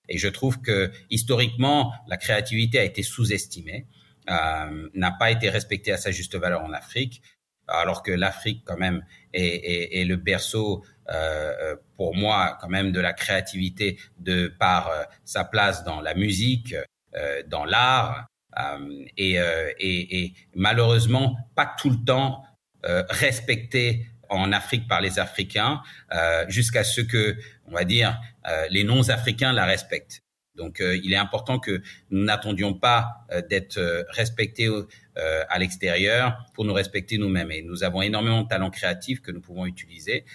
Et 0.08 0.18
je 0.18 0.28
trouve 0.28 0.60
que 0.60 0.90
historiquement, 1.10 1.92
la 2.08 2.16
créativité 2.16 2.78
a 2.78 2.84
été 2.84 3.02
sous-estimée, 3.02 3.86
euh, 4.30 4.88
n'a 4.94 5.10
pas 5.12 5.30
été 5.30 5.50
respectée 5.50 5.92
à 5.92 5.96
sa 5.96 6.10
juste 6.10 6.36
valeur 6.36 6.62
en 6.62 6.72
Afrique 6.72 7.22
alors 7.68 8.02
que 8.02 8.12
l'Afrique 8.12 8.62
quand 8.64 8.76
même 8.76 9.04
est, 9.32 9.44
est, 9.44 10.00
est 10.00 10.04
le 10.04 10.16
berceau 10.16 10.84
euh, 11.10 11.52
euh, 11.62 11.76
pour 11.96 12.14
moi 12.16 12.58
quand 12.60 12.68
même 12.68 12.92
de 12.92 13.00
la 13.00 13.12
créativité 13.12 13.98
de 14.18 14.48
par 14.48 14.88
euh, 14.88 15.04
sa 15.24 15.44
place 15.44 15.84
dans 15.84 16.00
la 16.00 16.14
musique, 16.14 16.74
euh, 17.14 17.42
dans 17.46 17.64
l'art 17.64 18.26
euh, 18.58 19.04
et, 19.16 19.34
et, 19.34 20.24
et, 20.24 20.34
malheureusement 20.54 21.36
pas 21.54 21.74
tout 21.78 21.90
le 21.90 22.04
temps 22.04 22.42
respecté 23.10 24.06
en 24.28 24.52
Afrique 24.52 24.86
par 24.86 25.00
les 25.00 25.18
Africains 25.18 25.82
jusqu'à 26.46 26.84
ce 26.84 27.00
que 27.00 27.36
on 27.66 27.72
va 27.72 27.82
dire 27.82 28.20
les 28.70 28.84
non-africains 28.84 29.52
la 29.52 29.64
respectent. 29.64 30.22
Donc, 30.56 30.80
euh, 30.80 30.98
il 31.02 31.12
est 31.12 31.16
important 31.16 31.58
que 31.58 31.82
nous 32.10 32.24
n'attendions 32.24 32.74
pas 32.74 33.26
euh, 33.30 33.42
d'être 33.42 33.78
euh, 33.78 34.02
respectés 34.10 34.68
à 35.48 35.58
l'extérieur 35.58 36.36
pour 36.52 36.66
nous 36.66 36.74
respecter 36.74 37.16
nous-mêmes. 37.16 37.50
Et 37.50 37.62
nous 37.62 37.84
avons 37.84 38.02
énormément 38.02 38.42
de 38.42 38.48
talents 38.48 38.68
créatifs 38.68 39.22
que 39.22 39.32
nous 39.32 39.40
pouvons 39.40 39.64
utiliser 39.64 40.26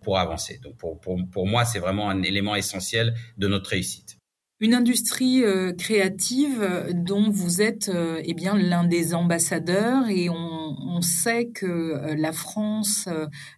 pour 0.00 0.18
avancer. 0.18 0.58
Donc, 0.62 0.78
pour, 0.78 0.98
pour, 0.98 1.18
pour 1.30 1.46
moi, 1.46 1.66
c'est 1.66 1.78
vraiment 1.78 2.08
un 2.08 2.22
élément 2.22 2.56
essentiel 2.56 3.12
de 3.36 3.46
notre 3.46 3.68
réussite. 3.68 4.16
Une 4.60 4.72
industrie 4.72 5.44
créative 5.76 6.88
dont 6.94 7.28
vous 7.28 7.60
êtes 7.60 7.90
eh 8.24 8.32
bien 8.32 8.56
l'un 8.56 8.84
des 8.84 9.12
ambassadeurs 9.12 10.08
et 10.08 10.30
on, 10.30 10.57
on 10.80 11.00
sait 11.00 11.48
que 11.48 11.66
euh, 11.66 12.14
la 12.16 12.32
France 12.32 13.08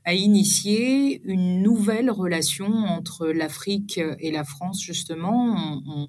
a 0.05 0.15
initié 0.15 1.23
une 1.25 1.63
nouvelle 1.63 2.11
relation 2.11 2.67
entre 2.67 3.29
l'Afrique 3.29 4.01
et 4.19 4.31
la 4.31 4.45
France 4.45 4.81
justement. 4.83 5.81
On, 5.87 6.09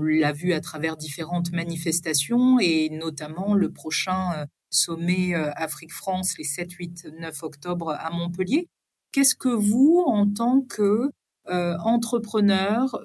l'a 0.00 0.32
vu 0.32 0.54
à 0.54 0.60
travers 0.60 0.96
différentes 0.96 1.52
manifestations 1.52 2.58
et 2.58 2.90
notamment 2.90 3.54
le 3.54 3.70
prochain 3.70 4.46
sommet 4.70 5.34
Afrique-France 5.34 6.36
les 6.36 6.42
7, 6.42 6.72
8, 6.72 7.08
9 7.20 7.42
octobre 7.44 7.90
à 7.90 8.10
Montpellier. 8.10 8.68
Qu'est-ce 9.12 9.36
que 9.36 9.48
vous, 9.48 10.02
en 10.04 10.26
tant 10.26 10.62
que 10.62 11.12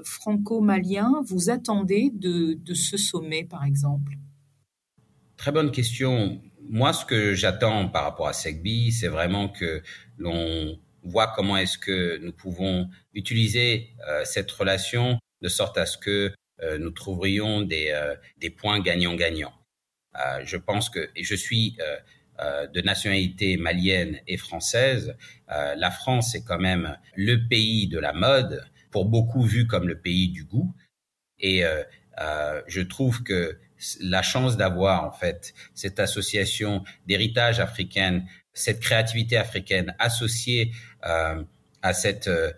franco-malien, 0.04 1.22
vous 1.28 1.52
attendez 1.52 2.10
de, 2.12 2.56
de 2.56 2.74
ce 2.74 2.98
sommet, 2.98 3.44
par 3.44 3.66
exemple? 3.66 4.18
Très 5.44 5.52
bonne 5.52 5.72
question. 5.72 6.42
Moi, 6.74 6.92
ce 6.92 7.06
que 7.06 7.36
j'attends 7.36 7.88
par 7.88 8.04
rapport 8.04 8.28
à 8.28 8.34
SECBI, 8.34 8.92
c'est 8.92 9.08
vraiment 9.08 9.48
que 9.48 9.84
l'on 10.18 10.80
voit 11.04 11.32
comment 11.36 11.56
est-ce 11.56 11.78
que 11.78 12.18
nous 12.18 12.32
pouvons 12.32 12.90
utiliser 13.14 13.92
euh, 14.10 14.26
cette 14.26 14.50
relation 14.50 15.20
de 15.44 15.50
sorte 15.50 15.78
à 15.78 15.86
ce 15.86 16.00
que 16.00 16.34
euh, 16.64 16.80
nous 16.80 16.90
trouverions 16.90 17.62
des, 17.62 17.92
euh, 17.92 18.16
des 18.40 18.50
points 18.50 18.80
gagnants-gagnants. 18.80 19.54
je 20.46 20.58
pense 20.58 20.90
que, 20.90 21.12
et 21.16 21.24
je 21.24 21.36
suis 21.36 21.78
de 22.74 22.82
nationalité 22.82 23.58
malienne 23.58 24.20
et 24.26 24.38
française, 24.38 25.16
la 25.48 25.92
France 25.92 26.34
est 26.34 26.44
quand 26.44 26.60
même 26.60 26.98
le 27.16 27.48
pays 27.48 27.88
de 27.88 28.00
la 28.00 28.14
mode, 28.14 28.66
pour 28.90 29.06
beaucoup 29.06 29.44
vu 29.44 29.68
comme 29.68 29.88
le 29.88 30.00
pays 30.00 30.30
du 30.30 30.44
goût. 30.44 30.74
Et 31.38 31.64
je 32.68 32.82
trouve 32.82 33.22
que 33.24 33.60
la 34.02 34.22
chance 34.22 34.58
d'avoir 34.58 35.04
en 35.04 35.12
fait 35.12 35.54
cette 35.74 36.00
association 36.00 36.84
d'héritage 37.08 37.60
africaine, 37.60 38.28
cette 38.54 38.80
créativité 38.80 39.38
africaine 39.38 39.96
associée 40.00 40.72
euh, 41.06 41.44
à 41.82 41.94
cet 41.94 42.28
euh, 42.28 42.52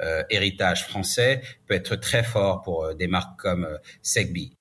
euh, 0.00 0.22
héritage 0.30 0.84
français 0.84 1.42
peut 1.66 1.74
être 1.74 1.96
très 1.96 2.22
fort 2.22 2.62
pour 2.62 2.94
des 2.94 3.08
marques 3.08 3.38
comme 3.40 3.68
Segbi. 4.02 4.52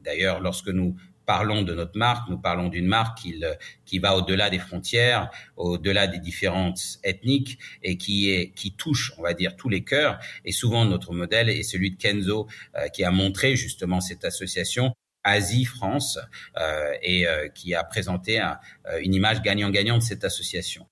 D'ailleurs, 0.00 0.40
lorsque 0.40 0.68
nous 0.68 0.96
parlons 1.24 1.62
de 1.62 1.74
notre 1.74 1.98
marque, 1.98 2.28
nous 2.28 2.38
parlons 2.38 2.68
d'une 2.68 2.86
marque 2.86 3.18
qui, 3.18 3.42
qui 3.84 3.98
va 3.98 4.14
au-delà 4.14 4.48
des 4.48 4.60
frontières, 4.60 5.28
au-delà 5.56 6.06
des 6.06 6.20
différentes 6.20 7.00
ethniques 7.02 7.58
et 7.82 7.98
qui 7.98 8.30
est 8.30 8.50
qui 8.50 8.76
touche, 8.76 9.12
on 9.18 9.22
va 9.22 9.34
dire, 9.34 9.56
tous 9.56 9.68
les 9.68 9.82
cœurs. 9.82 10.20
Et 10.44 10.52
souvent 10.52 10.84
notre 10.84 11.12
modèle 11.12 11.48
est 11.48 11.64
celui 11.64 11.90
de 11.90 11.96
Kenzo, 11.96 12.46
qui 12.92 13.02
a 13.02 13.10
montré 13.10 13.56
justement 13.56 14.00
cette 14.00 14.24
association 14.24 14.94
Asie-France 15.26 16.18
euh, 16.56 16.92
et 17.02 17.26
euh, 17.26 17.48
qui 17.48 17.74
a 17.74 17.84
présenté 17.84 18.40
euh, 18.40 19.00
une 19.02 19.12
image 19.12 19.42
gagnant-gagnant 19.42 19.98
de 19.98 20.02
cette 20.02 20.24
association. 20.24 20.86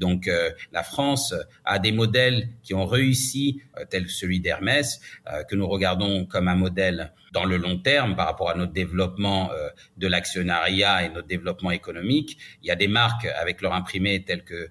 Donc 0.00 0.30
la 0.70 0.84
France 0.84 1.34
a 1.64 1.80
des 1.80 1.90
modèles 1.90 2.50
qui 2.62 2.72
ont 2.72 2.86
réussi, 2.86 3.62
tel 3.90 4.08
celui 4.08 4.38
d'Hermès, 4.38 5.00
que 5.48 5.56
nous 5.56 5.66
regardons 5.66 6.24
comme 6.24 6.46
un 6.46 6.54
modèle 6.54 7.12
dans 7.32 7.44
le 7.44 7.56
long 7.56 7.78
terme 7.78 8.16
par 8.16 8.26
rapport 8.26 8.50
à 8.50 8.54
notre 8.54 8.72
développement 8.72 9.50
de 9.96 10.06
l'actionnariat 10.06 11.04
et 11.04 11.08
notre 11.10 11.26
développement 11.26 11.70
économique. 11.70 12.38
Il 12.62 12.68
y 12.68 12.70
a 12.70 12.76
des 12.76 12.88
marques 12.88 13.26
avec 13.26 13.60
leur 13.60 13.74
imprimé 13.74 14.24
telles 14.24 14.44
que 14.44 14.70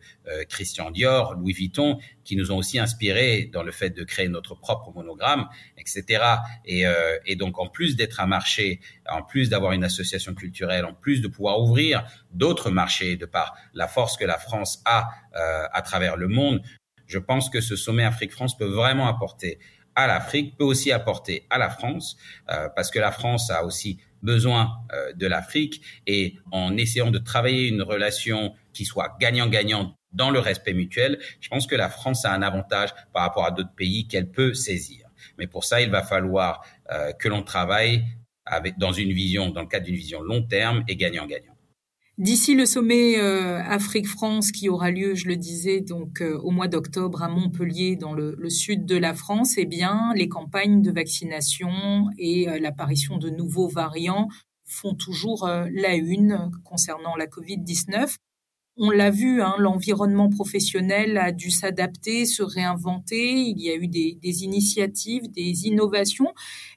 Christian 0.49 0.91
Dior, 0.91 1.35
Louis 1.35 1.53
Vuitton, 1.53 1.99
qui 2.23 2.35
nous 2.35 2.51
ont 2.51 2.57
aussi 2.57 2.79
inspirés 2.79 3.49
dans 3.53 3.63
le 3.63 3.71
fait 3.71 3.91
de 3.91 4.03
créer 4.03 4.27
notre 4.27 4.55
propre 4.55 4.91
monogramme 4.91 5.47
etc. 5.77 6.23
Et, 6.65 6.85
euh, 6.85 7.17
et 7.25 7.35
donc, 7.35 7.59
en 7.59 7.67
plus 7.67 7.95
d'être 7.95 8.19
un 8.19 8.25
marché, 8.25 8.79
en 9.09 9.23
plus 9.23 9.49
d'avoir 9.49 9.71
une 9.71 9.83
association 9.83 10.33
culturelle, 10.33 10.85
en 10.85 10.93
plus 10.93 11.21
de 11.21 11.27
pouvoir 11.27 11.59
ouvrir 11.61 12.05
d'autres 12.31 12.71
marchés 12.71 13.15
de 13.15 13.25
par 13.25 13.55
la 13.73 13.87
force 13.87 14.17
que 14.17 14.25
la 14.25 14.37
France 14.37 14.81
a 14.85 15.09
euh, 15.35 15.65
à 15.71 15.81
travers 15.81 16.17
le 16.17 16.27
monde, 16.27 16.61
je 17.05 17.19
pense 17.19 17.49
que 17.49 17.61
ce 17.61 17.75
sommet 17.75 18.03
Afrique-France 18.03 18.57
peut 18.57 18.65
vraiment 18.65 19.07
apporter 19.07 19.59
à 19.97 20.05
l'Afrique, 20.05 20.55
peut 20.57 20.63
aussi 20.63 20.91
apporter 20.91 21.47
à 21.49 21.57
la 21.57 21.71
France, 21.71 22.17
euh, 22.51 22.69
parce 22.75 22.91
que 22.91 22.99
la 22.99 23.11
France 23.11 23.49
a 23.49 23.65
aussi 23.65 23.97
besoin 24.21 24.69
euh, 24.93 25.11
de 25.13 25.25
l'Afrique 25.25 25.81
et 26.05 26.35
en 26.51 26.77
essayant 26.77 27.09
de 27.09 27.17
travailler 27.17 27.67
une 27.67 27.81
relation 27.81 28.53
qui 28.73 28.85
soit 28.85 29.17
gagnant-gagnant 29.19 29.95
dans 30.13 30.29
le 30.29 30.39
respect 30.39 30.73
mutuel, 30.73 31.19
je 31.41 31.49
pense 31.49 31.65
que 31.65 31.75
la 31.75 31.89
France 31.89 32.25
a 32.25 32.31
un 32.31 32.43
avantage 32.43 32.93
par 33.11 33.23
rapport 33.23 33.45
à 33.45 33.51
d'autres 33.51 33.73
pays 33.75 34.07
qu'elle 34.07 34.29
peut 34.29 34.53
saisir. 34.53 35.07
Mais 35.39 35.47
pour 35.47 35.63
ça, 35.63 35.81
il 35.81 35.89
va 35.89 36.03
falloir 36.03 36.63
euh, 36.91 37.11
que 37.13 37.27
l'on 37.27 37.41
travaille 37.41 38.05
avec, 38.45 38.77
dans 38.77 38.93
une 38.93 39.11
vision, 39.11 39.49
dans 39.49 39.61
le 39.61 39.67
cadre 39.67 39.85
d'une 39.85 39.95
vision 39.95 40.21
long 40.21 40.43
terme 40.43 40.83
et 40.87 40.95
gagnant-gagnant. 40.95 41.56
D'ici 42.17 42.55
le 42.55 42.65
sommet 42.65 43.19
euh, 43.19 43.61
Afrique-France 43.61 44.51
qui 44.51 44.69
aura 44.69 44.89
lieu, 44.89 45.13
je 45.13 45.27
le 45.27 45.35
disais, 45.35 45.81
donc 45.81 46.21
euh, 46.21 46.39
au 46.39 46.49
mois 46.49 46.67
d'octobre 46.67 47.21
à 47.21 47.29
Montpellier, 47.29 47.95
dans 47.95 48.13
le, 48.13 48.35
le, 48.39 48.49
sud 48.49 48.85
de 48.87 48.97
la 48.97 49.13
France, 49.13 49.53
eh 49.57 49.65
bien, 49.65 50.13
les 50.15 50.27
campagnes 50.27 50.81
de 50.81 50.91
vaccination 50.91 52.07
et 52.17 52.47
l'apparition 52.59 53.17
de 53.17 53.29
nouveaux 53.29 53.67
variants 53.67 54.29
font 54.65 54.95
toujours 54.95 55.47
la 55.47 55.95
une 55.95 56.51
concernant 56.63 57.15
la 57.15 57.27
Covid-19. 57.27 58.15
On 58.79 58.91
l'a 58.91 59.09
vu, 59.09 59.41
hein, 59.41 59.55
l'environnement 59.57 60.29
professionnel 60.29 61.17
a 61.17 61.31
dû 61.31 61.49
s'adapter, 61.49 62.27
se 62.27 62.43
réinventer. 62.43 63.33
Il 63.33 63.59
y 63.59 63.71
a 63.71 63.75
eu 63.75 63.87
des, 63.87 64.43
initiatives, 64.43 65.31
des 65.31 65.65
innovations. 65.65 66.31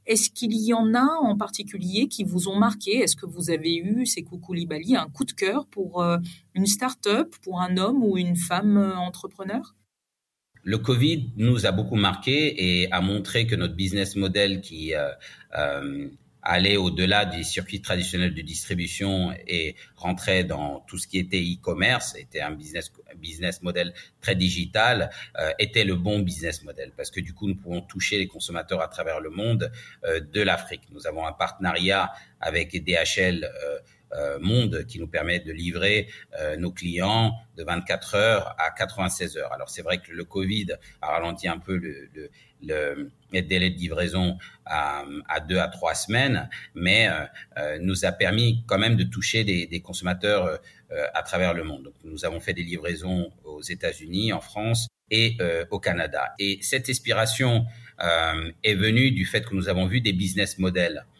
Est-ce 0.06 0.30
qu'il 0.30 0.54
y 0.54 0.72
en 0.72 0.94
a 0.94 1.04
en 1.20 1.36
particulier 1.36 2.08
qui 2.08 2.24
vous 2.24 2.48
ont 2.48 2.58
marqué? 2.58 2.92
Est-ce 2.92 3.16
que 3.16 3.26
vous 3.26 3.50
avez 3.50 3.76
eu, 3.76 4.06
c'est 4.06 4.22
Koulibaly, 4.22 4.96
un 4.96 5.08
coup 5.08 5.26
de 5.26 5.32
cœur 5.32 5.66
pour 5.66 6.02
euh, 6.02 6.16
une 6.54 6.64
start-up, 6.64 7.34
pour 7.42 7.60
un 7.60 7.76
homme 7.76 8.02
ou 8.02 8.16
une 8.16 8.36
femme 8.36 8.78
euh, 8.78 8.96
entrepreneur? 8.96 9.74
Le 10.62 10.78
Covid 10.78 11.32
nous 11.36 11.66
a 11.66 11.72
beaucoup 11.72 11.96
marqué 11.96 12.82
et 12.82 12.90
a 12.92 13.02
montré 13.02 13.46
que 13.46 13.56
notre 13.56 13.74
business 13.74 14.16
model 14.16 14.62
qui 14.62 14.94
euh, 14.94 16.08
aller 16.42 16.76
au-delà 16.76 17.24
des 17.24 17.44
circuits 17.44 17.81
traditionnels 17.81 18.35
de 18.35 18.42
distribution 18.42 19.33
et 19.46 19.76
rentrer 19.96 20.44
dans 20.44 20.81
tout 20.81 20.98
ce 20.98 21.07
qui 21.07 21.18
était 21.18 21.40
e-commerce, 21.40 22.14
était 22.16 22.40
un 22.40 22.53
business 22.53 22.92
business 23.16 23.62
model 23.62 23.92
très 24.20 24.35
digital, 24.35 25.11
euh, 25.38 25.50
était 25.59 25.85
le 25.85 25.96
bon 25.96 26.20
business 26.20 26.62
model 26.62 26.92
parce 26.96 27.11
que 27.11 27.20
du 27.20 27.35
coup 27.35 27.48
nous 27.48 27.57
pouvons 27.57 27.81
toucher 27.83 28.18
les 28.18 28.26
consommateurs 28.26 28.81
à 28.81 28.88
travers 28.88 29.20
le 29.20 29.31
monde 29.31 29.70
euh, 30.05 30.20
de 30.20 30.40
l'Afrique. 30.40 30.83
Nous 30.90 31.07
avons 31.07 31.26
un 31.26 31.33
partenariat 31.33 32.12
avec 32.40 32.72
DHL 32.85 33.44
euh, 33.44 33.79
monde 34.40 34.84
qui 34.86 34.98
nous 34.98 35.06
permet 35.06 35.40
de 35.40 35.52
livrer 35.52 36.08
euh, 36.38 36.56
nos 36.56 36.72
clients 36.72 37.34
de 37.56 37.64
24 37.64 38.14
heures 38.14 38.54
à 38.58 38.70
96 38.70 39.36
heures. 39.36 39.52
Alors 39.52 39.68
c'est 39.68 39.82
vrai 39.82 39.98
que 39.98 40.12
le 40.12 40.24
Covid 40.24 40.68
a 41.00 41.08
ralenti 41.12 41.48
un 41.48 41.58
peu 41.58 41.76
le, 41.76 42.08
le, 42.14 43.10
le, 43.32 43.42
délai 43.42 43.70
de 43.70 43.78
livraison 43.78 44.38
à, 44.66 45.04
à, 45.28 45.40
deux 45.40 45.58
à 45.58 45.68
trois 45.68 45.94
semaines, 45.94 46.48
mais 46.74 47.08
euh, 47.56 47.78
nous 47.80 48.04
a 48.04 48.12
permis 48.12 48.64
quand 48.66 48.78
même 48.78 48.96
de 48.96 49.04
toucher 49.04 49.44
des, 49.44 49.66
des 49.66 49.80
consommateurs 49.80 50.60
à 51.14 51.22
travers 51.22 51.54
le 51.54 51.62
monde. 51.62 51.84
Donc, 51.84 51.94
nous 52.02 52.24
avons 52.24 52.40
fait 52.40 52.52
des 52.52 52.64
livraisons 52.64 53.30
aux 53.44 53.62
États-Unis, 53.62 54.32
en 54.32 54.40
France 54.40 54.88
et 55.12 55.36
au 55.70 55.78
Canada. 55.78 56.32
Et 56.40 56.58
cette 56.62 56.90
inspiration 56.90 57.64
est 58.64 58.74
venue 58.74 59.12
du 59.12 59.24
fait 59.24 59.46
que 59.46 59.54
nous 59.54 59.68
avons 59.68 59.86
vu 59.86 60.00
des 60.00 60.12
business 60.12 60.58
models 60.58 61.04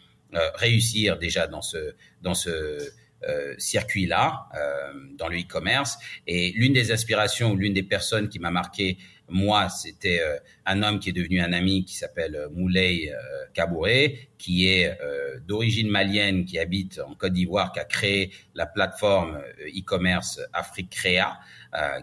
réussir 0.55 1.17
déjà 1.17 1.47
dans 1.47 1.61
ce 1.61 1.95
dans 2.21 2.33
ce 2.33 2.91
euh, 3.29 3.53
circuit-là, 3.59 4.49
euh, 4.55 4.93
dans 5.15 5.27
le 5.27 5.37
e-commerce. 5.37 5.99
Et 6.25 6.53
l'une 6.53 6.73
des 6.73 6.91
aspirations, 6.91 7.53
l'une 7.53 7.73
des 7.73 7.83
personnes 7.83 8.29
qui 8.29 8.39
m'a 8.39 8.49
marqué, 8.49 8.97
moi, 9.29 9.69
c'était 9.69 10.21
euh, 10.21 10.39
un 10.65 10.81
homme 10.81 10.97
qui 10.97 11.09
est 11.09 11.13
devenu 11.13 11.39
un 11.39 11.53
ami 11.53 11.85
qui 11.85 11.95
s'appelle 11.95 12.47
Moulay 12.51 13.13
Kabouré, 13.53 14.29
qui 14.39 14.67
est 14.67 14.97
d'origine 15.45 15.87
malienne, 15.87 16.45
qui 16.45 16.57
habite 16.57 16.99
en 16.99 17.13
Côte 17.13 17.33
d'Ivoire, 17.33 17.71
qui 17.71 17.79
a 17.79 17.85
créé 17.85 18.31
la 18.55 18.65
plateforme 18.65 19.39
e-commerce 19.67 20.41
Afrique 20.51 20.89
Créa, 20.89 21.39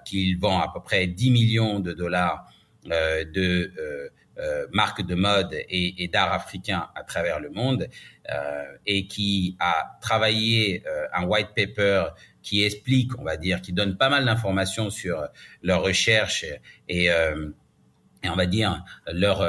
qui 0.04 0.34
vend 0.36 0.60
à 0.60 0.70
peu 0.72 0.80
près 0.80 1.08
10 1.08 1.30
millions 1.32 1.80
de 1.80 1.92
dollars 1.92 2.48
de 2.84 3.72
euh, 3.78 4.08
marque 4.72 5.02
de 5.02 5.14
mode 5.14 5.52
et, 5.68 6.08
d'art 6.08 6.32
africain 6.32 6.88
à 6.94 7.02
travers 7.02 7.40
le 7.40 7.50
monde 7.50 7.88
euh, 8.30 8.64
et 8.86 9.06
qui 9.06 9.56
a 9.58 9.98
travaillé 10.00 10.82
euh, 10.86 11.06
un 11.12 11.24
white 11.24 11.48
paper 11.56 12.08
qui 12.42 12.62
explique, 12.62 13.18
on 13.18 13.24
va 13.24 13.36
dire, 13.36 13.60
qui 13.60 13.72
donne 13.72 13.96
pas 13.96 14.08
mal 14.08 14.24
d'informations 14.24 14.90
sur 14.90 15.26
leurs 15.62 15.82
recherches 15.82 16.46
et, 16.88 17.10
euh, 17.10 17.48
on 18.24 18.36
va 18.36 18.46
dire 18.46 18.84
leur 19.12 19.48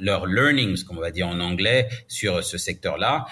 leur 0.00 0.26
learnings, 0.26 0.84
on 0.90 0.96
va 0.96 1.10
dire 1.10 1.28
en 1.28 1.40
anglais, 1.40 1.88
sur 2.08 2.44
ce 2.44 2.58
secteur-là. 2.58 3.26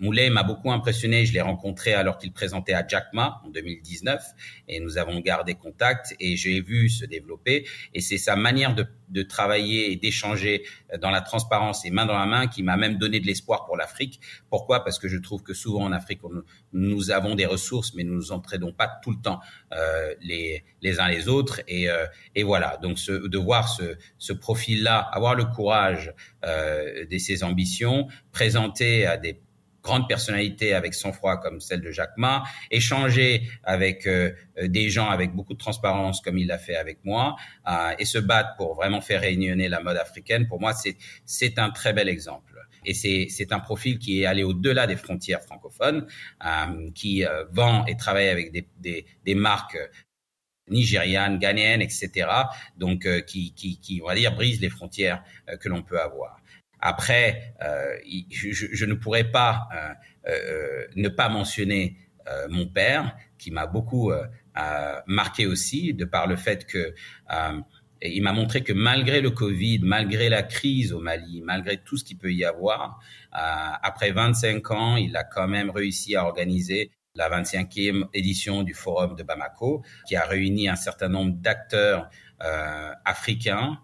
Moulet 0.00 0.30
m'a 0.30 0.42
beaucoup 0.42 0.72
impressionné. 0.72 1.26
Je 1.26 1.32
l'ai 1.32 1.40
rencontré 1.40 1.92
alors 1.92 2.18
qu'il 2.18 2.32
présentait 2.32 2.72
à 2.72 2.86
Jack 2.86 3.04
Ma 3.12 3.40
en 3.44 3.50
2019 3.50 4.22
et 4.68 4.80
nous 4.80 4.98
avons 4.98 5.20
gardé 5.20 5.54
contact 5.54 6.16
et 6.18 6.36
j'ai 6.36 6.60
vu 6.60 6.88
se 6.88 7.04
développer. 7.04 7.66
Et 7.94 8.00
c'est 8.00 8.18
sa 8.18 8.34
manière 8.34 8.74
de, 8.74 8.86
de 9.10 9.22
travailler 9.22 9.92
et 9.92 9.96
d'échanger 9.96 10.64
dans 11.00 11.10
la 11.10 11.20
transparence 11.20 11.84
et 11.84 11.90
main 11.90 12.06
dans 12.06 12.18
la 12.18 12.26
main 12.26 12.46
qui 12.46 12.62
m'a 12.62 12.76
même 12.76 12.96
donné 12.96 13.20
de 13.20 13.26
l'espoir 13.26 13.66
pour 13.66 13.76
l'Afrique. 13.76 14.20
Pourquoi? 14.48 14.84
Parce 14.84 14.98
que 14.98 15.06
je 15.06 15.18
trouve 15.18 15.42
que 15.42 15.52
souvent 15.54 15.84
en 15.84 15.92
Afrique, 15.92 16.20
nous 16.72 17.10
avons 17.10 17.34
des 17.34 17.46
ressources, 17.46 17.94
mais 17.94 18.02
nous 18.02 18.14
nous 18.14 18.32
entraînons 18.32 18.72
pas 18.72 18.90
tout 19.02 19.10
le 19.10 19.20
temps 19.20 19.40
euh, 19.72 20.14
les, 20.22 20.64
les 20.80 20.98
uns 20.98 21.08
les 21.08 21.28
autres. 21.28 21.60
Et, 21.68 21.90
euh, 21.90 22.06
et 22.34 22.42
voilà, 22.42 22.78
donc 22.78 22.98
ce, 22.98 23.12
de 23.12 23.38
voir 23.38 23.68
ce, 23.68 23.96
ce 24.18 24.32
profil-là, 24.32 24.98
avoir 24.98 25.34
le 25.34 25.44
courage 25.44 26.14
euh, 26.44 27.04
de 27.04 27.18
ses 27.18 27.44
ambitions, 27.44 28.08
présenter 28.32 29.06
à 29.06 29.16
des 29.16 29.40
grande 29.82 30.08
personnalité 30.08 30.74
avec 30.74 30.94
son 30.94 31.12
froid 31.12 31.36
comme 31.38 31.60
celle 31.60 31.80
de 31.80 31.90
Jacques 31.90 32.16
Ma, 32.16 32.44
échanger 32.70 33.48
avec 33.64 34.06
euh, 34.06 34.32
des 34.62 34.90
gens 34.90 35.08
avec 35.08 35.32
beaucoup 35.32 35.54
de 35.54 35.58
transparence 35.58 36.20
comme 36.20 36.38
il 36.38 36.46
l'a 36.46 36.58
fait 36.58 36.76
avec 36.76 37.04
moi, 37.04 37.36
euh, 37.68 37.92
et 37.98 38.04
se 38.04 38.18
battre 38.18 38.50
pour 38.56 38.74
vraiment 38.74 39.00
faire 39.00 39.20
réunionner 39.20 39.68
la 39.68 39.80
mode 39.80 39.96
africaine, 39.96 40.46
pour 40.48 40.60
moi, 40.60 40.72
c'est, 40.74 41.58
un 41.58 41.70
très 41.70 41.92
bel 41.92 42.08
exemple. 42.08 42.50
Et 42.84 42.94
c'est, 42.94 43.26
c'est 43.28 43.52
un 43.52 43.60
profil 43.60 43.98
qui 43.98 44.22
est 44.22 44.26
allé 44.26 44.42
au-delà 44.42 44.86
des 44.86 44.96
frontières 44.96 45.42
francophones, 45.42 46.06
euh, 46.44 46.90
qui 46.94 47.24
euh, 47.24 47.44
vend 47.52 47.84
et 47.86 47.96
travaille 47.96 48.28
avec 48.28 48.52
des, 48.52 48.66
des, 48.78 49.06
des 49.24 49.34
marques 49.34 49.78
nigérianes, 50.68 51.38
ghanéennes, 51.38 51.82
etc. 51.82 52.28
Donc, 52.76 53.04
euh, 53.04 53.20
qui, 53.20 53.52
qui, 53.54 53.78
qui, 53.80 54.00
on 54.02 54.06
va 54.06 54.14
dire, 54.14 54.34
brise 54.34 54.60
les 54.60 54.70
frontières 54.70 55.22
que 55.60 55.68
l'on 55.68 55.82
peut 55.82 56.00
avoir. 56.00 56.40
Après, 56.80 57.54
euh, 57.62 57.96
je, 58.30 58.50
je, 58.52 58.84
ne 58.86 58.94
pourrais 58.94 59.30
pas 59.30 59.68
euh, 59.74 59.94
euh, 60.28 60.86
ne 60.96 61.08
pas 61.08 61.28
mentionner 61.28 61.96
euh, 62.28 62.46
mon 62.48 62.66
père, 62.66 63.16
qui 63.38 63.50
m'a 63.50 63.66
beaucoup 63.66 64.12
euh, 64.12 64.26
marqué 65.06 65.46
aussi, 65.46 65.94
de 65.94 66.04
par 66.04 66.26
le 66.26 66.36
fait 66.36 66.66
que 66.66 66.94
il 68.02 68.22
m'a 68.22 68.32
montré 68.32 68.62
que 68.62 68.72
malgré 68.72 69.20
le 69.20 69.30
Covid, 69.30 69.80
malgré 69.82 70.30
la 70.30 70.42
crise 70.42 70.94
au 70.94 71.00
Mali, 71.00 71.42
malgré 71.44 71.76
tout 71.76 71.98
ce 71.98 72.04
qu'il 72.04 72.16
peut 72.16 72.32
y 72.32 72.44
avoir, 72.44 72.98
après 73.30 74.10
25 74.10 74.70
ans, 74.70 74.96
il 74.96 75.14
a 75.16 75.24
quand 75.24 75.48
même 75.48 75.68
réussi 75.70 76.16
à 76.16 76.24
organiser 76.24 76.90
la 77.14 77.28
25e 77.28 78.08
édition 78.14 78.62
du 78.62 78.72
Forum 78.72 79.16
de 79.16 79.22
Bamako, 79.22 79.82
qui 80.06 80.16
a 80.16 80.24
réuni 80.24 80.68
un 80.68 80.76
certain 80.76 81.08
nombre 81.08 81.32
d'acteurs 81.32 82.08
euh, 82.42 82.92
africains 83.04 83.78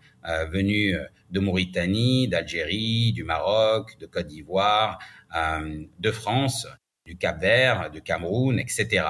venus 0.51 0.97
de 1.31 1.41
Mauritanie, 1.41 2.29
d'Algérie, 2.29 3.13
du 3.13 3.25
Maroc, 3.25 3.99
de 3.99 4.07
Côte 4.07 4.27
d'Ivoire, 4.27 4.99
euh, 5.35 5.85
de 5.99 6.11
France, 6.11 6.67
du 7.05 7.17
Cap-Vert, 7.17 7.91
du 7.91 8.03
Cameroun, 8.03 8.59
etc. 8.59 9.07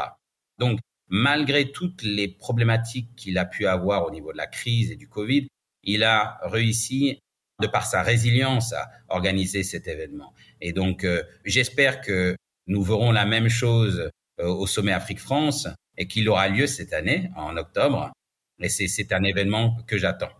Donc, 0.59 0.81
malgré 1.09 1.70
toutes 1.70 2.02
les 2.02 2.29
problématiques 2.29 3.14
qu'il 3.16 3.38
a 3.38 3.44
pu 3.44 3.66
avoir 3.66 4.07
au 4.07 4.11
niveau 4.11 4.33
de 4.33 4.38
la 4.38 4.46
crise 4.46 4.90
et 4.90 4.96
du 4.96 5.09
Covid, 5.09 5.46
il 5.83 6.02
a 6.05 6.38
réussi, 6.42 7.20
de 7.61 7.66
par 7.66 7.87
sa 7.87 8.02
résilience, 8.02 8.72
à 8.72 8.90
organiser 9.09 9.62
cet 9.62 9.88
événement. 9.88 10.35
Et 10.61 10.72
donc, 10.72 11.05
euh, 11.05 11.22
j'espère 11.44 12.00
que 12.00 12.37
nous 12.66 12.83
verrons 12.83 13.12
la 13.12 13.24
même 13.24 13.48
chose 13.48 14.11
euh, 14.40 14.46
au 14.46 14.66
sommet 14.66 14.92
Afrique-France 14.92 15.68
et 15.96 16.07
qu'il 16.07 16.29
aura 16.29 16.48
lieu 16.48 16.66
cette 16.66 16.92
année, 16.92 17.31
en 17.37 17.57
octobre. 17.57 18.11
Et 18.59 18.68
c'est 18.68 19.12
un 19.12 19.22
événement 19.22 19.76
que 19.87 19.98
j'attends. 19.98 20.33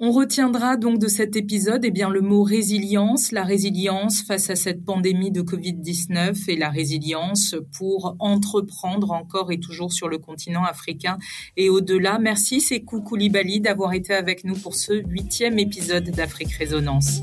On 0.00 0.10
retiendra 0.10 0.76
donc 0.76 0.98
de 0.98 1.06
cet 1.06 1.36
épisode 1.36 1.84
eh 1.84 1.92
bien, 1.92 2.10
le 2.10 2.20
mot 2.20 2.42
résilience, 2.42 3.30
la 3.30 3.44
résilience 3.44 4.22
face 4.22 4.50
à 4.50 4.56
cette 4.56 4.84
pandémie 4.84 5.30
de 5.30 5.40
Covid-19 5.40 6.50
et 6.50 6.56
la 6.56 6.68
résilience 6.68 7.54
pour 7.78 8.16
entreprendre 8.18 9.12
encore 9.12 9.52
et 9.52 9.60
toujours 9.60 9.92
sur 9.92 10.08
le 10.08 10.18
continent 10.18 10.64
africain 10.64 11.16
et 11.56 11.68
au-delà. 11.68 12.18
Merci 12.18 12.60
Sekou 12.60 13.02
Koulibaly 13.02 13.60
d'avoir 13.60 13.92
été 13.92 14.14
avec 14.14 14.42
nous 14.42 14.56
pour 14.56 14.74
ce 14.74 14.94
huitième 14.94 15.60
épisode 15.60 16.10
d'Afrique 16.10 16.54
Résonance. 16.54 17.22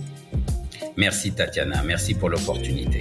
Merci 0.96 1.34
Tatiana, 1.34 1.84
merci 1.84 2.14
pour 2.14 2.30
l'opportunité. 2.30 3.00